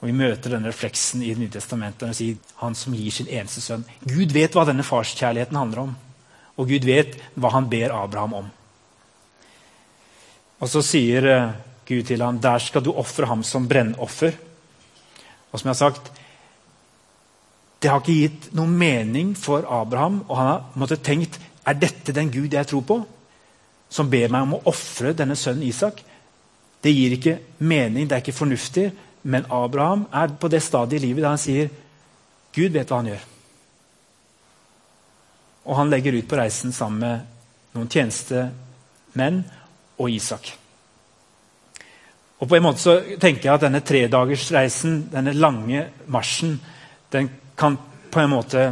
Og 0.00 0.08
Vi 0.08 0.16
møter 0.16 0.54
denne 0.54 0.70
refleksen 0.70 1.22
i 1.22 1.34
Det 1.34 1.42
nye 1.42 1.52
testamentet 1.52 2.08
når 2.08 2.16
sier 2.16 2.36
han 2.62 2.74
som 2.74 2.94
gir 2.96 3.12
sin 3.12 3.28
eneste 3.28 3.60
sønn. 3.60 3.84
Gud 4.00 4.32
vet 4.32 4.56
hva 4.56 4.64
denne 4.64 4.86
farskjærligheten 4.86 5.58
handler 5.58 5.84
om, 5.84 5.96
og 6.56 6.68
Gud 6.68 6.86
vet 6.88 7.18
hva 7.36 7.52
han 7.52 7.68
ber 7.68 7.92
Abraham 7.94 8.38
om. 8.40 8.48
Og 10.60 10.68
Så 10.68 10.82
sier 10.84 11.26
eh, 11.26 11.52
Gud 11.86 12.06
til 12.06 12.22
ham, 12.22 12.40
'Der 12.40 12.58
skal 12.58 12.82
du 12.82 12.92
ofre 12.92 13.26
ham 13.26 13.42
som 13.42 13.68
brennoffer'. 13.68 14.36
Og 15.52 15.60
som 15.60 15.68
jeg 15.68 15.74
har 15.74 15.90
sagt, 15.90 16.12
Det 17.80 17.88
har 17.88 18.02
ikke 18.02 18.18
gitt 18.18 18.50
noen 18.56 18.74
mening 18.76 19.32
for 19.38 19.64
Abraham, 19.64 20.20
og 20.28 20.36
han 20.36 20.50
har 20.50 20.64
måttet 20.76 21.04
tenkt 21.06 21.38
er 21.66 21.76
dette 21.80 22.12
den 22.12 22.30
Gud 22.32 22.52
jeg 22.52 22.68
tror 22.68 22.84
på, 22.86 22.98
som 23.90 24.10
ber 24.10 24.30
meg 24.32 24.46
om 24.46 24.56
å 24.58 24.62
ofre 24.70 25.14
denne 25.16 25.36
sønnen 25.36 25.66
Isak. 25.66 26.02
Det 26.80 26.92
gir 26.92 27.16
ikke 27.16 27.38
mening, 27.58 28.08
det 28.08 28.16
er 28.16 28.24
ikke 28.24 28.36
fornuftig. 28.36 28.90
Men 29.22 29.48
Abraham 29.52 30.06
er 30.12 30.32
på 30.40 30.48
det 30.48 30.62
stadiet 30.64 31.02
i 31.02 31.08
livet 31.08 31.24
der 31.24 31.34
han 31.34 31.40
sier 31.40 31.68
Gud 32.54 32.72
vet 32.72 32.88
hva 32.88 33.00
han 33.02 33.10
gjør. 33.12 33.26
Og 35.68 35.76
han 35.76 35.92
legger 35.92 36.16
ut 36.16 36.28
på 36.28 36.38
reisen 36.40 36.72
sammen 36.72 37.04
med 37.04 37.76
noen 37.76 37.90
tjenestemenn 37.92 39.42
og 40.00 40.10
Isak. 40.10 40.48
Og 42.40 42.48
på 42.48 42.56
en 42.56 42.64
måte 42.64 42.80
så 42.80 42.96
tenker 43.20 43.50
jeg 43.50 43.54
at 43.54 43.66
Denne 43.66 43.82
tredagersreisen, 43.84 45.02
denne 45.12 45.36
lange 45.36 45.84
marsjen, 46.08 46.56
den 47.12 47.28
kan 47.60 47.76
på 48.10 48.20
en 48.20 48.32
måte 48.32 48.64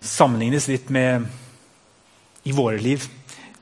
sammenlignes 0.00 0.68
litt 0.70 0.90
med 0.94 1.26
i 2.46 2.54
våre 2.54 2.78
liv. 2.78 3.02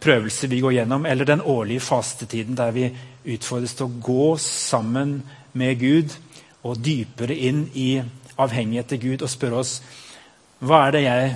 Prøvelser 0.05 0.51
vi 0.53 0.61
går 0.61 0.77
gjennom, 0.77 1.07
eller 1.09 1.25
den 1.25 1.41
årlige 1.41 1.81
fastetiden 1.81 2.59
der 2.59 2.75
vi 2.77 2.91
utfordres 3.25 3.73
til 3.79 3.89
å 3.89 4.01
gå 4.05 4.35
sammen 4.41 5.23
med 5.57 5.79
Gud 5.81 6.13
og 6.65 6.81
dypere 6.85 7.37
inn 7.37 7.65
i 7.73 8.03
avhengighet 8.37 8.91
til 8.93 9.01
Gud 9.05 9.25
og 9.25 9.33
spørre 9.33 9.63
oss 9.63 9.79
hva 10.65 10.87
er 10.87 10.95
det 10.97 11.03
jeg 11.05 11.33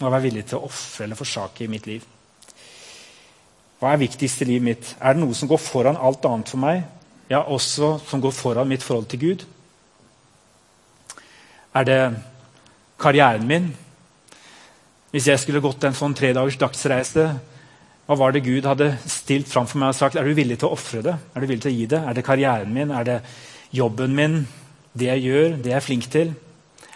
må 0.00 0.10
være 0.12 0.24
villig 0.28 0.44
til 0.48 0.58
å 0.58 0.68
ofre 0.68 1.04
eller 1.04 1.18
forsake 1.18 1.64
i 1.64 1.70
mitt 1.70 1.86
liv. 1.88 2.04
Hva 3.78 3.92
er 3.92 4.00
viktigst 4.02 4.42
i 4.42 4.48
livet 4.48 4.66
mitt? 4.66 4.90
Er 5.00 5.14
det 5.14 5.22
noe 5.22 5.36
som 5.36 5.50
går 5.50 5.60
foran 5.62 6.00
alt 6.00 6.24
annet 6.26 6.50
for 6.50 6.62
meg? 6.62 6.82
Ja, 7.28 7.44
også 7.44 7.98
som 8.08 8.22
går 8.24 8.34
foran 8.34 8.70
mitt 8.70 8.84
forhold 8.84 9.08
til 9.12 9.22
Gud? 9.22 9.44
Er 11.76 11.86
det 11.86 12.00
karrieren 13.00 13.46
min? 13.48 13.70
Hvis 15.12 15.28
jeg 15.30 15.40
skulle 15.40 15.62
gått 15.64 15.86
en 15.88 15.96
sånn 15.96 16.16
tredagers 16.16 16.58
dagsreise, 16.60 17.30
hva 18.08 18.16
var 18.16 18.32
det 18.32 18.44
Gud 18.44 18.64
hadde 18.64 18.94
stilt 19.08 19.48
fram 19.50 19.66
for 19.68 19.80
meg 19.80 19.92
og 19.92 19.98
sagt? 19.98 20.16
Er 20.16 20.24
du 20.24 20.36
villig 20.36 20.58
til 20.60 20.70
å 20.70 20.76
ofre 20.76 21.02
det? 21.04 21.14
Er 21.32 21.40
du 21.40 21.46
villig 21.48 21.64
til 21.64 21.72
å 21.72 21.76
gi 21.76 21.88
det? 21.92 22.00
Er 22.00 22.16
det 22.16 22.24
karrieren 22.24 22.70
min? 22.72 22.92
Er 22.92 23.04
det 23.04 23.16
jobben 23.76 24.14
min? 24.16 24.38
Det 24.96 25.10
jeg 25.10 25.26
gjør? 25.28 25.56
Det 25.60 25.72
jeg 25.72 25.76
er 25.76 25.84
flink 25.84 26.08
til? 26.12 26.32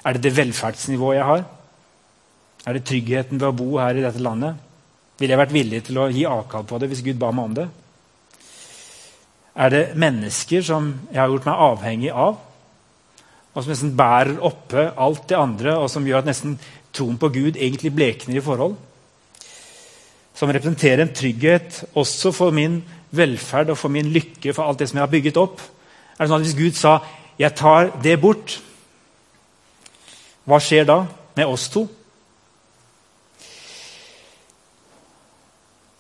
Er 0.03 0.17
det 0.17 0.25
det 0.25 0.37
velferdsnivået 0.38 1.19
jeg 1.19 1.29
har? 1.29 1.45
Er 2.65 2.79
det 2.79 2.85
tryggheten 2.88 3.41
ved 3.41 3.49
å 3.51 3.57
bo 3.59 3.69
her 3.77 3.99
i 3.99 4.05
dette 4.05 4.23
landet? 4.25 4.61
Ville 5.21 5.35
jeg 5.35 5.43
vært 5.43 5.55
villig 5.55 5.83
til 5.87 6.01
å 6.01 6.09
gi 6.11 6.25
avkall 6.27 6.65
på 6.67 6.81
det 6.81 6.88
hvis 6.91 7.05
Gud 7.05 7.21
ba 7.21 7.31
meg 7.35 7.51
om 7.51 7.57
det? 7.61 7.69
Er 9.53 9.73
det 9.73 9.83
mennesker 10.01 10.65
som 10.65 10.88
jeg 11.11 11.21
har 11.21 11.29
gjort 11.29 11.49
meg 11.49 11.65
avhengig 11.69 12.12
av? 12.17 12.41
Og 13.53 13.61
som 13.61 13.73
nesten 13.73 13.97
bærer 13.97 14.38
oppe 14.41 14.87
alt 14.97 15.27
det 15.29 15.37
andre, 15.37 15.77
og 15.77 15.91
som 15.93 16.07
gjør 16.07 16.23
at 16.23 16.31
nesten 16.31 16.57
troen 16.95 17.19
på 17.21 17.29
Gud 17.33 17.57
egentlig 17.57 17.93
blekner 17.95 18.38
i 18.41 18.45
forhold? 18.45 18.79
Som 20.35 20.49
representerer 20.49 21.05
en 21.05 21.15
trygghet 21.15 21.83
også 21.93 22.33
for 22.33 22.55
min 22.57 22.81
velferd 23.12 23.75
og 23.75 23.79
for 23.79 23.93
min 23.93 24.09
lykke, 24.12 24.55
for 24.57 24.65
alt 24.65 24.81
det 24.81 24.88
som 24.88 24.99
jeg 24.99 25.05
har 25.05 25.12
bygget 25.12 25.41
opp? 25.41 25.61
Er 26.17 26.25
det 26.25 26.31
sånn 26.33 26.41
at 26.41 26.47
Hvis 26.47 26.61
Gud 26.61 26.77
sa 26.77 26.99
'jeg 27.38 27.55
tar 27.55 27.91
det 28.03 28.21
bort', 28.21 28.61
hva 30.45 30.59
skjer 30.59 30.85
da 30.85 31.07
med 31.37 31.47
oss 31.47 31.69
to? 31.69 31.88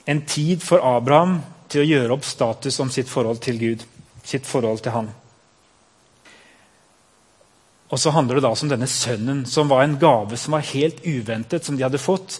En 0.06 0.22
tid 0.26 0.62
for 0.62 0.82
Abraham 0.82 1.42
til 1.68 1.80
å 1.82 1.84
gjøre 1.84 2.12
opp 2.12 2.24
status 2.24 2.80
om 2.80 2.90
sitt 2.90 3.08
forhold 3.08 3.38
til 3.40 3.58
Gud, 3.58 3.84
sitt 4.24 4.46
forhold 4.46 4.82
til 4.82 4.92
Han. 4.92 5.21
Og 7.92 8.00
så 8.00 8.10
handler 8.10 8.38
det 8.38 8.46
da 8.46 8.52
om 8.56 8.72
denne 8.72 8.88
sønnen, 8.88 9.44
som 9.46 9.68
var 9.68 9.84
en 9.84 9.98
gave 10.00 10.38
som 10.40 10.56
var 10.56 10.64
helt 10.72 11.02
uventet, 11.04 11.64
som 11.64 11.76
de 11.76 11.84
hadde 11.84 12.00
fått, 12.00 12.38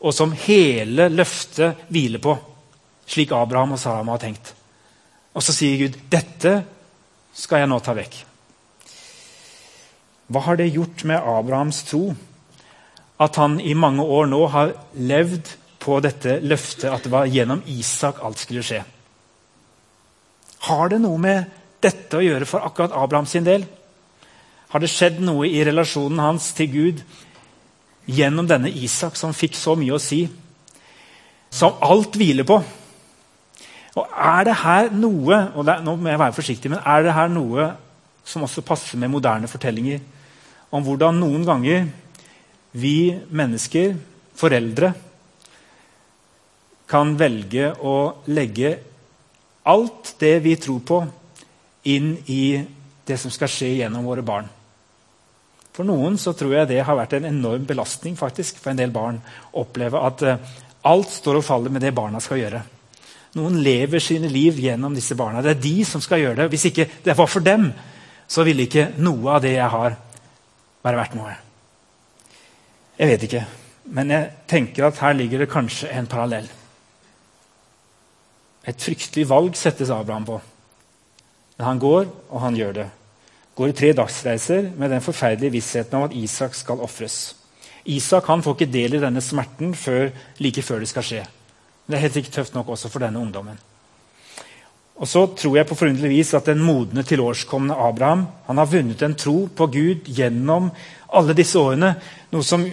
og 0.00 0.14
som 0.16 0.32
hele 0.46 1.10
løftet 1.12 1.84
hviler 1.92 2.22
på, 2.24 2.36
slik 3.06 3.32
Abraham 3.36 3.76
og 3.76 3.80
Sara 3.80 4.04
har 4.08 4.22
tenkt. 4.22 4.54
Og 5.34 5.42
så 5.44 5.52
sier 5.52 5.76
Gud, 5.78 5.98
'Dette 6.08 6.62
skal 7.34 7.64
jeg 7.64 7.68
nå 7.68 7.78
ta 7.80 7.92
vekk'. 7.94 8.24
Hva 10.32 10.40
har 10.40 10.56
det 10.56 10.72
gjort 10.72 11.04
med 11.04 11.20
Abrahams 11.20 11.82
tro? 11.84 12.14
At 13.20 13.36
han 13.36 13.60
i 13.60 13.74
mange 13.74 14.02
år 14.02 14.26
nå 14.26 14.46
har 14.46 14.72
levd 14.94 15.50
på 15.78 16.00
dette 16.00 16.40
løftet 16.40 16.88
at 16.90 17.04
det 17.04 17.12
var 17.12 17.28
gjennom 17.28 17.62
Isak 17.66 18.22
alt 18.24 18.40
skulle 18.40 18.64
skje. 18.64 18.80
Har 20.64 20.88
det 20.88 21.00
noe 21.04 21.20
med 21.20 21.44
dette 21.84 22.16
å 22.16 22.24
gjøre 22.24 22.48
for 22.48 22.64
akkurat 22.64 22.96
Abraham 22.96 23.26
sin 23.28 23.44
del? 23.44 23.66
Har 24.74 24.82
det 24.82 24.90
skjedd 24.90 25.20
noe 25.22 25.46
i 25.46 25.60
relasjonen 25.62 26.18
hans 26.18 26.48
til 26.58 26.66
Gud 26.72 27.02
gjennom 28.10 28.48
denne 28.50 28.72
Isak, 28.74 29.14
som 29.14 29.30
fikk 29.30 29.54
så 29.54 29.76
mye 29.78 29.94
å 29.94 30.00
si? 30.02 30.24
Som 31.46 31.76
alt 31.78 32.16
hviler 32.18 32.42
på. 32.48 32.56
Og 33.94 34.16
er 34.18 34.48
det 34.48 34.56
her 34.64 34.90
noe 34.90 35.38
og 35.54 35.68
det, 35.68 35.76
nå 35.86 35.94
må 35.94 36.10
jeg 36.10 36.18
være 36.24 36.34
forsiktig, 36.34 36.72
men 36.72 36.82
er 36.82 37.06
det 37.06 37.14
her 37.14 37.30
noe 37.30 37.68
som 38.26 38.42
også 38.42 38.64
passer 38.66 38.98
med 38.98 39.12
moderne 39.12 39.46
fortellinger? 39.46 40.02
Om 40.74 40.82
hvordan 40.82 41.22
noen 41.22 41.46
ganger 41.46 41.86
vi 42.74 43.14
mennesker, 43.30 43.94
foreldre, 44.34 44.90
kan 46.90 47.14
velge 47.14 47.70
å 47.78 47.94
legge 48.26 48.74
alt 49.70 50.16
det 50.18 50.34
vi 50.42 50.58
tror 50.58 50.82
på, 50.82 51.00
inn 51.94 52.16
i 52.26 52.42
det 53.06 53.22
som 53.22 53.30
skal 53.30 53.54
skje 53.54 53.70
gjennom 53.78 54.10
våre 54.10 54.26
barn. 54.26 54.50
For 55.74 55.86
noen 55.86 56.16
så 56.22 56.32
tror 56.38 56.54
jeg 56.54 56.70
det 56.70 56.82
har 56.86 56.98
vært 56.98 57.16
en 57.18 57.26
enorm 57.32 57.64
belastning 57.66 58.14
faktisk, 58.18 58.60
for 58.62 58.70
en 58.70 58.78
del 58.78 58.92
barn 58.94 59.18
å 59.50 59.64
oppleve 59.64 60.02
at 60.06 60.22
uh, 60.22 60.52
alt 60.86 61.10
står 61.10 61.40
og 61.40 61.46
faller 61.46 61.74
med 61.74 61.82
det 61.82 61.94
barna 61.96 62.20
skal 62.22 62.38
gjøre. 62.38 62.62
Noen 63.34 63.58
lever 63.64 64.02
sine 64.02 64.30
liv 64.30 64.60
gjennom 64.62 64.94
disse 64.94 65.16
barna. 65.18 65.42
Det 65.42 65.56
er 65.56 65.64
de 65.64 65.74
som 65.88 66.02
skal 66.04 66.22
gjøre 66.22 66.44
det. 66.44 66.50
Hvis 66.52 66.68
ikke 66.70 66.86
det 67.02 67.16
var 67.18 67.26
for 67.30 67.42
dem, 67.42 67.72
så 68.30 68.46
ville 68.46 68.68
ikke 68.68 68.92
noe 69.02 69.34
av 69.34 69.42
det 69.42 69.56
jeg 69.56 69.70
har, 69.74 69.96
være 70.86 71.00
verdt 71.00 71.16
noe. 71.18 71.34
Jeg 72.94 73.10
vet 73.10 73.26
ikke, 73.26 73.42
men 73.96 74.12
jeg 74.14 74.30
tenker 74.46 74.86
at 74.86 75.00
her 75.02 75.16
ligger 75.18 75.42
det 75.42 75.50
kanskje 75.50 75.90
en 75.90 76.06
parallell. 76.06 76.46
Et 78.64 78.86
fryktelig 78.86 79.26
valg 79.28 79.58
settes 79.58 79.90
Abraham 79.90 80.28
på. 80.28 80.38
Men 81.58 81.66
han 81.66 81.82
går, 81.82 82.06
og 82.30 82.44
han 82.46 82.56
gjør 82.56 82.78
det. 82.78 82.86
Går 83.54 83.72
tre 83.72 83.92
dagsreiser 83.94 84.70
med 84.76 84.90
den 84.90 85.02
forferdelige 85.02 85.54
vissheten 85.54 85.98
om 85.98 86.08
at 86.08 86.16
Isak 86.16 86.54
skal 86.58 86.82
ofres. 86.82 87.36
Isak 87.84 88.26
han 88.26 88.42
får 88.42 88.56
ikke 88.56 88.72
del 88.72 88.96
i 88.96 89.02
denne 89.02 89.20
smerten 89.22 89.74
før, 89.78 90.08
like 90.38 90.62
før 90.62 90.82
det 90.82 90.88
skal 90.90 91.06
skje. 91.06 91.22
Det 91.86 91.96
er 91.96 92.02
helt 92.06 92.16
sikkert 92.16 92.40
tøft 92.40 92.54
nok 92.54 92.72
også 92.74 92.88
for 92.88 93.04
denne 93.04 93.20
ungdommen. 93.20 93.58
Og 94.94 95.08
så 95.10 95.26
tror 95.26 95.56
jeg 95.56 95.66
på 95.66 95.74
forunderlig 95.74 96.10
vis 96.10 96.34
at 96.34 96.46
den 96.46 96.62
modne, 96.62 97.02
tilårskomne 97.02 97.74
Abraham 97.74 98.26
han 98.46 98.58
har 98.58 98.70
vunnet 98.70 99.02
en 99.02 99.16
tro 99.18 99.48
på 99.56 99.66
Gud 99.66 100.06
gjennom 100.06 100.70
alle 101.12 101.34
disse 101.34 101.58
årene. 101.58 101.96
Noe 102.32 102.46
som, 102.46 102.64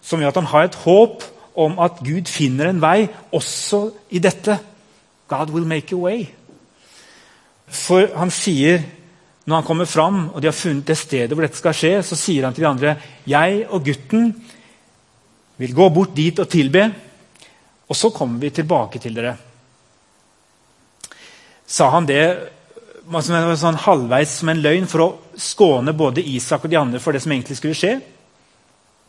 som 0.00 0.20
gjør 0.20 0.32
at 0.32 0.40
han 0.40 0.52
har 0.52 0.68
et 0.68 0.78
håp 0.86 1.26
om 1.56 1.78
at 1.80 2.00
Gud 2.04 2.28
finner 2.28 2.70
en 2.70 2.80
vei 2.80 3.08
også 3.32 3.90
i 4.10 4.20
dette. 4.24 4.58
God 5.28 5.52
will 5.52 5.68
make 5.68 5.94
a 5.94 6.00
way. 6.00 6.26
For 7.66 8.08
han 8.16 8.30
sier, 8.30 8.82
når 9.46 9.60
han 9.60 9.66
kommer 9.66 9.86
fram 9.86 10.20
og 10.32 10.40
de 10.42 10.50
har 10.50 10.56
funnet 10.56 10.88
det 10.90 10.98
stedet 10.98 11.34
hvor 11.34 11.46
dette 11.46 11.58
skal 11.60 11.76
skje, 11.76 11.92
så 12.02 12.18
sier 12.18 12.46
han 12.46 12.54
til 12.54 12.66
de 12.66 12.70
andre 12.70 12.94
jeg 13.30 13.62
og 13.70 13.84
gutten 13.86 14.32
vil 15.56 15.76
gå 15.76 15.86
bort 15.94 16.16
dit 16.16 16.36
og 16.42 16.50
tilbe, 16.52 16.82
og 17.86 17.96
så 17.96 18.10
kommer 18.12 18.42
vi 18.42 18.50
tilbake 18.52 19.00
til 19.00 19.14
dere. 19.16 19.36
Sa 21.66 21.88
han 21.94 22.08
det 22.08 22.24
sånn 23.06 23.80
halvveis 23.86 24.34
som 24.40 24.50
en 24.50 24.60
løgn 24.60 24.90
for 24.90 25.04
å 25.04 25.08
skåne 25.38 25.94
både 25.96 26.24
Isak 26.26 26.66
og 26.66 26.72
de 26.72 26.80
andre 26.80 27.00
for 27.00 27.14
det 27.14 27.22
som 27.24 27.32
egentlig 27.32 27.56
skulle 27.60 27.78
skje? 27.78 27.94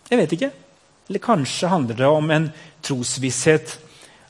Jeg 0.07 0.21
vet 0.21 0.37
ikke. 0.37 0.51
Eller 1.09 1.23
kanskje 1.23 1.71
handler 1.71 1.99
det 1.99 2.07
om 2.07 2.31
en 2.31 2.47
trosvisshet 2.85 3.77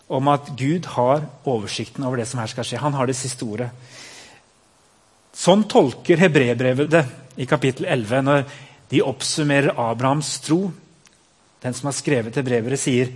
om 0.08 0.28
at 0.32 0.54
Gud 0.58 0.88
har 0.96 1.26
oversikten 1.43 2.06
over 2.08 2.22
det 2.22 2.28
som 2.30 2.39
her 2.39 2.50
skal 2.52 2.65
skje. 2.65 2.82
Han 2.82 2.96
har 2.96 3.10
det 3.10 3.17
siste 3.20 3.46
ordet. 3.46 3.70
Sånn 5.38 5.67
tolker 5.69 6.17
hebreerbrevet 6.17 6.89
det 6.89 7.04
i 7.38 7.45
kapittel 7.45 7.86
11 7.86 8.23
når 8.26 8.45
de 8.89 9.04
oppsummerer 9.06 9.76
Abrahams 9.78 10.32
tro. 10.41 10.71
Den 11.62 11.76
som 11.78 11.91
har 11.91 11.97
skrevet 11.97 12.39
hebreere, 12.39 12.80
sier 12.80 13.12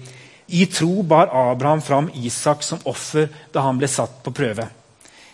i 0.51 0.67
tro 0.69 1.01
bar 1.07 1.31
Abraham 1.33 1.81
fram 1.81 2.11
Isak 2.13 2.61
som 2.63 2.81
offer 2.85 3.29
da 3.53 3.63
han 3.65 3.79
ble 3.81 3.89
satt 3.89 4.21
på 4.21 4.33
prøve. 4.35 4.67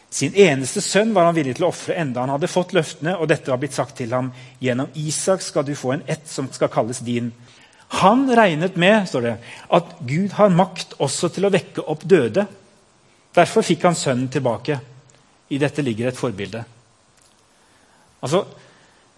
Sin 0.10 0.36
eneste 0.40 0.80
sønn 0.80 1.12
var 1.16 1.28
han 1.28 1.36
villig 1.36 1.58
til 1.58 1.68
å 1.68 1.74
ofre 1.74 1.98
enda 2.00 2.24
han 2.24 2.32
hadde 2.32 2.48
fått 2.48 2.72
løftene, 2.78 3.18
og 3.18 3.28
dette 3.28 3.52
var 3.52 3.60
blitt 3.60 3.76
sagt 3.76 3.98
til 4.00 4.14
ham. 4.16 4.32
Gjennom 4.64 4.94
Isak 4.96 5.44
skal 5.44 5.66
du 5.68 5.74
få 5.76 5.98
en 5.98 6.06
ett 6.08 6.30
som 6.32 6.48
skal 6.54 6.72
kalles 6.72 7.04
din. 7.04 7.34
Han 8.00 8.28
regnet 8.32 8.78
med 8.80 9.10
står 9.10 9.26
det, 9.26 9.38
at 9.76 9.98
Gud 10.08 10.38
har 10.40 10.56
makt 10.56 10.96
også 11.04 11.34
til 11.36 11.48
å 11.48 11.52
vekke 11.52 11.84
opp 11.84 12.08
døde. 12.08 12.48
Derfor 13.36 13.66
fikk 13.68 13.84
han 13.90 14.00
sønnen 14.00 14.32
tilbake. 14.32 14.80
I 15.50 15.60
dette 15.62 15.84
ligger 15.86 16.10
et 16.10 16.20
forbilde. 16.20 16.64
Altså, 18.22 18.46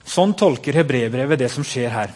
Sånn 0.10 0.34
tolker 0.34 0.74
hebreerbrevet 0.80 1.38
det 1.38 1.52
som 1.54 1.66
skjer 1.66 1.92
her. 1.94 2.14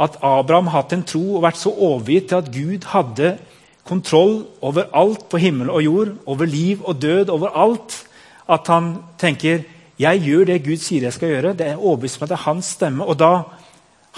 At 0.00 0.16
Abraham 0.24 0.70
hatt 0.72 0.94
en 0.94 1.04
tro 1.08 1.22
og 1.36 1.44
vært 1.44 1.60
så 1.60 1.72
overgitt 1.72 2.30
til 2.30 2.38
at 2.40 2.50
Gud 2.52 2.86
hadde 2.92 3.36
kontroll 3.86 4.38
over 4.64 4.88
alt 4.96 5.26
på 5.30 5.40
himmel 5.40 5.70
og 5.72 5.84
jord, 5.84 6.14
over 6.26 6.48
liv 6.48 6.82
og 6.84 7.00
død, 7.02 7.32
over 7.32 7.52
alt, 7.52 7.98
at 8.48 8.68
han 8.72 8.94
tenker 9.20 9.64
jeg 9.96 10.20
gjør 10.20 10.44
det 10.50 10.58
Gud 10.64 10.80
sier 10.82 11.06
jeg 11.06 11.16
skal 11.16 11.30
gjøre. 11.32 11.54
Det 11.56 11.70
er 11.70 11.80
overbevist 11.80 12.20
om 12.20 12.26
at 12.26 12.32
det 12.32 12.36
er 12.36 12.44
hans 12.44 12.72
stemme. 12.76 13.04
Og 13.04 13.16
da 13.16 13.30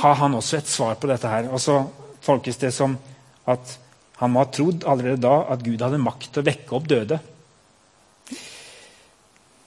har 0.02 0.16
han 0.18 0.34
også 0.34 0.58
et 0.58 0.70
svar 0.70 0.96
på 0.98 1.06
dette. 1.10 1.28
her. 1.28 1.50
Og 1.54 1.60
så 1.62 1.84
tolkes 2.24 2.58
det 2.58 2.72
som 2.74 2.96
at 3.46 3.78
han 4.18 4.32
må 4.34 4.42
ha 4.42 4.50
trodd 4.50 4.82
allerede 4.86 5.22
da 5.22 5.44
at 5.54 5.62
Gud 5.62 5.82
hadde 5.82 6.02
makt 6.02 6.32
til 6.32 6.42
å 6.42 6.48
vekke 6.50 6.74
opp 6.74 6.88
døde. 6.90 7.20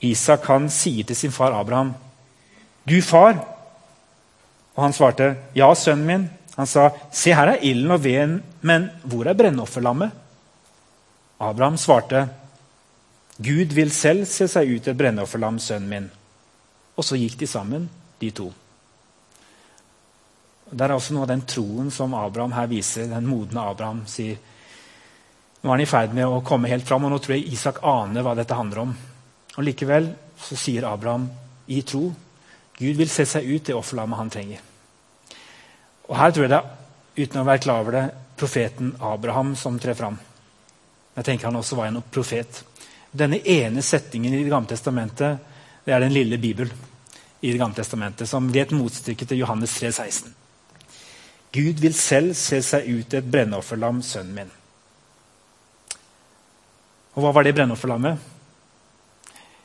Isak 0.02 0.48
han 0.50 0.70
sier 0.70 1.06
til 1.06 1.16
sin 1.16 1.32
far 1.32 1.54
Abraham, 1.54 1.94
'Du 2.86 3.02
far.' 3.02 3.46
Og 4.76 4.84
han 4.84 4.94
svarte, 4.94 5.36
'Ja, 5.56 5.74
sønnen 5.74 6.06
min.' 6.06 6.30
Han 6.58 6.68
sa, 6.68 6.90
'Se, 7.12 7.34
her 7.34 7.48
er 7.48 7.64
ilden 7.64 7.92
og 7.92 8.04
veden, 8.04 8.44
men 8.62 8.90
hvor 9.04 9.28
er 9.28 9.34
brennofferlammet?' 9.34 10.12
Abraham 11.40 11.78
svarte, 11.78 12.30
'Gud 13.38 13.74
vil 13.74 13.92
selv 13.92 14.26
se 14.26 14.48
seg 14.48 14.76
ut 14.76 14.88
et 14.88 14.98
brennofferlam, 14.98 15.60
sønnen 15.60 15.90
min.' 15.90 16.12
Og 16.98 17.04
så 17.04 17.16
gikk 17.16 17.40
de 17.40 17.48
sammen, 17.48 17.90
de 18.20 18.32
to. 18.32 18.54
Det 20.72 20.82
er 20.82 20.94
også 20.94 21.14
noe 21.14 21.22
av 21.22 21.28
den 21.28 21.42
troen 21.42 21.92
som 21.92 22.14
Abraham 22.14 22.52
her 22.52 22.68
viser. 22.68 23.08
Den 23.08 23.28
modne 23.28 23.60
Abraham 23.60 24.06
sier 24.08 24.38
nå 25.62 25.70
er 25.70 25.76
han 25.76 25.84
i 25.84 25.86
ferd 25.86 26.14
med 26.18 26.26
å 26.26 26.42
komme 26.42 26.70
helt 26.72 26.88
fram, 26.88 27.04
og 27.06 27.12
nå 27.14 27.20
tror 27.22 27.36
jeg 27.36 27.54
Isak 27.54 27.84
aner 27.86 28.24
hva 28.26 28.34
dette 28.38 28.56
handler 28.58 28.80
om. 28.82 28.94
Og 29.58 29.66
Likevel 29.66 30.10
så 30.40 30.58
sier 30.58 30.88
Abraham 30.88 31.28
i 31.72 31.82
tro 31.88 32.08
Gud 32.82 32.98
vil 32.98 33.10
se 33.14 33.28
seg 33.30 33.46
ut 33.46 33.68
det 33.68 33.76
offerlammet 33.78 34.18
han 34.18 34.32
trenger. 34.34 34.62
Og 36.10 36.16
Her 36.18 36.32
tror 36.34 36.48
jeg 36.48 36.54
det, 36.54 36.62
uten 37.22 37.42
å 37.42 37.46
være 37.46 37.62
klar 37.62 37.84
over 37.84 37.98
det, 37.98 38.06
profeten 38.40 38.96
Abraham 39.06 39.54
som 39.60 39.78
trer 39.80 39.94
fram. 39.94 40.18
Jeg 41.14 41.28
tenker 41.28 41.52
han 41.52 41.60
også 41.60 41.78
var 41.78 41.92
en 41.92 42.02
profet. 42.02 42.64
Denne 43.12 43.38
ene 43.46 43.84
setningen 43.86 44.34
i 44.34 44.42
Det 44.42 44.50
gamle 44.50 44.72
testamentet 44.72 45.48
det 45.86 45.94
er 45.94 46.02
den 46.02 46.14
lille 46.14 46.38
Bibel 46.42 46.72
i 47.42 47.52
Det 47.52 47.60
gamle 47.60 47.76
testamentet, 47.76 48.30
som 48.30 48.50
blir 48.50 48.64
et 48.64 48.74
motstykke 48.74 49.26
til 49.26 49.42
Johannes 49.44 49.78
3, 49.80 49.92
16. 49.92 50.34
Gud 51.52 51.82
vil 51.82 51.94
selv 51.94 52.34
se 52.38 52.62
seg 52.64 52.88
ut 52.88 53.14
et 53.14 53.32
brennofferlam, 53.32 54.02
sønnen 54.02 54.36
min. 54.36 54.52
Og 57.14 57.26
hva 57.26 57.34
var 57.36 57.44
det 57.44 57.56
brennofferlammet? 57.58 58.22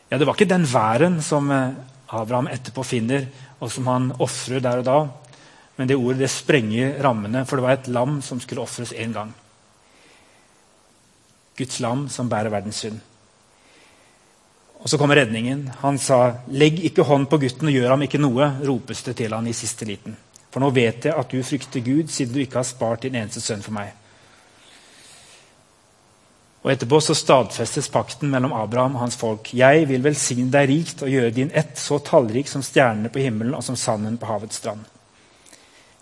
Ja, 0.09 0.19
Det 0.19 0.27
var 0.27 0.35
ikke 0.35 0.49
den 0.49 0.67
væren 0.71 1.23
som 1.23 1.51
eh, 1.51 1.75
Abraham 2.09 2.49
etterpå 2.49 2.85
finner, 2.87 3.27
og 3.61 3.73
som 3.73 3.87
han 3.91 4.13
ofrer 4.23 4.61
der 4.63 4.79
og 4.79 4.85
da. 4.85 4.99
Men 5.77 5.89
det 5.89 5.97
ordet 5.97 6.23
det 6.25 6.31
sprenger 6.31 7.03
rammene, 7.03 7.45
for 7.45 7.57
det 7.57 7.65
var 7.67 7.75
et 7.77 7.89
lam 7.89 8.21
som 8.23 8.41
skulle 8.41 8.63
ofres 8.63 8.93
én 8.93 9.13
gang. 9.13 9.35
Guds 11.57 11.81
lam 11.81 12.09
som 12.09 12.29
bærer 12.29 12.53
verdens 12.53 12.77
synd. 12.85 13.01
Og 14.81 14.89
Så 14.89 14.99
kommer 14.99 15.17
redningen. 15.17 15.71
Han 15.83 15.99
sa, 15.99 16.35
'Legg 16.49 16.85
ikke 16.85 17.03
hånd 17.03 17.27
på 17.27 17.39
gutten 17.39 17.69
og 17.69 17.75
gjør 17.75 17.91
ham 17.91 18.03
ikke 18.03 18.19
noe', 18.19 18.67
ropes 18.67 19.03
det 19.03 19.17
til 19.17 19.33
han 19.33 19.47
i 19.47 19.53
siste 19.53 19.85
liten. 19.85 20.17
For 20.51 20.61
nå 20.61 20.71
vet 20.71 21.05
jeg 21.05 21.15
at 21.17 21.29
du 21.29 21.43
frykter 21.43 21.81
Gud, 21.81 22.09
siden 22.09 22.35
du 22.35 22.41
ikke 22.41 22.57
har 22.57 22.63
spart 22.63 23.03
din 23.03 23.15
eneste 23.15 23.41
sønn 23.41 23.63
for 23.63 23.73
meg. 23.73 23.93
Og 26.67 26.73
Etterpå 26.73 26.99
så 26.99 27.15
stadfestes 27.15 27.87
pakten 27.95 28.27
mellom 28.27 28.51
Abraham 28.59 28.97
og 28.97 29.05
hans 29.05 29.15
folk. 29.15 29.53
Jeg 29.55 29.85
vil 29.87 30.03
velsigne 30.03 30.51
deg 30.51 30.67
rikt 30.67 31.05
og 31.07 31.13
gjøre 31.13 31.35
din 31.37 31.53
ett 31.55 31.79
så 31.79 32.01
tallrik 32.03 32.51
som 32.51 32.65
stjernene 32.67 33.13
på 33.15 33.23
himmelen 33.23 33.55
og 33.55 33.63
som 33.63 33.79
sanden 33.79 34.17
på 34.19 34.27
havets 34.27 34.59
strand. 34.59 34.83